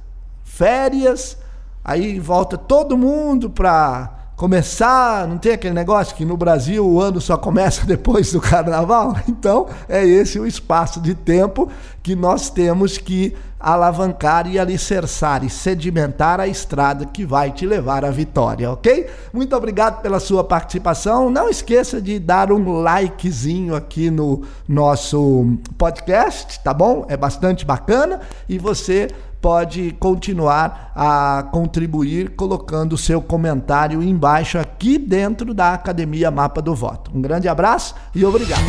férias, 0.43 1.39
aí 1.85 2.19
volta 2.19 2.57
todo 2.57 2.97
mundo 2.99 3.51
para 3.51 4.24
começar, 4.45 5.27
não 5.27 5.39
tem 5.39 5.53
aquele 5.53 5.73
negócio 5.73 6.15
que 6.15 6.23
no 6.23 6.37
Brasil 6.37 6.87
o 6.87 7.01
ano 7.01 7.19
só 7.19 7.35
começa 7.35 7.85
depois 7.89 8.31
do 8.31 8.43
carnaval? 8.43 9.17
Então, 9.27 9.67
é 9.89 10.05
esse 10.05 10.39
o 10.39 10.47
espaço 10.47 11.01
de 11.01 11.15
tempo 11.15 11.71
que 12.03 12.15
nós 12.15 12.51
temos 12.51 12.99
que 12.99 13.35
alavancar 13.59 14.47
e 14.47 14.59
alicerçar 14.59 15.43
e 15.43 15.49
sedimentar 15.49 16.41
a 16.41 16.47
estrada 16.47 17.07
que 17.07 17.25
vai 17.25 17.51
te 17.53 17.65
levar 17.65 18.05
à 18.05 18.11
vitória, 18.11 18.71
ok? 18.71 19.07
Muito 19.33 19.57
obrigado 19.57 20.03
pela 20.03 20.21
sua 20.21 20.45
participação. 20.45 21.31
Não 21.31 21.49
esqueça 21.49 21.99
de 22.03 22.19
dar 22.19 22.53
um 22.53 22.83
likezinho 22.83 23.75
aqui 23.75 24.11
no 24.11 24.43
nosso 24.69 25.57
podcast, 25.79 26.63
tá 26.63 26.75
bom? 26.75 27.07
É 27.09 27.17
bastante 27.17 27.65
bacana 27.65 28.21
e 28.47 28.59
você 28.59 29.09
pode 29.45 29.95
continuar 30.01 30.91
a 30.97 31.43
contribuir 31.53 32.31
colocando 32.31 32.97
seu 32.97 33.21
comentário 33.21 34.03
embaixo 34.03 34.57
aqui 34.57 34.97
dentro 34.97 35.53
da 35.53 35.75
Academia 35.75 36.31
Mapa 36.31 36.63
do 36.63 36.75
Voto. 36.75 37.11
Um 37.15 37.21
grande 37.21 37.47
abraço 37.47 37.95
e 38.15 38.25
obrigado. 38.25 38.65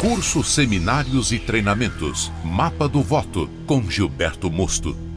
Cursos, 0.00 0.54
seminários 0.54 1.32
e 1.32 1.40
treinamentos. 1.40 2.30
Mapa 2.44 2.88
do 2.88 3.02
Voto 3.02 3.50
com 3.66 3.82
Gilberto 3.90 4.48
Mosto. 4.48 5.07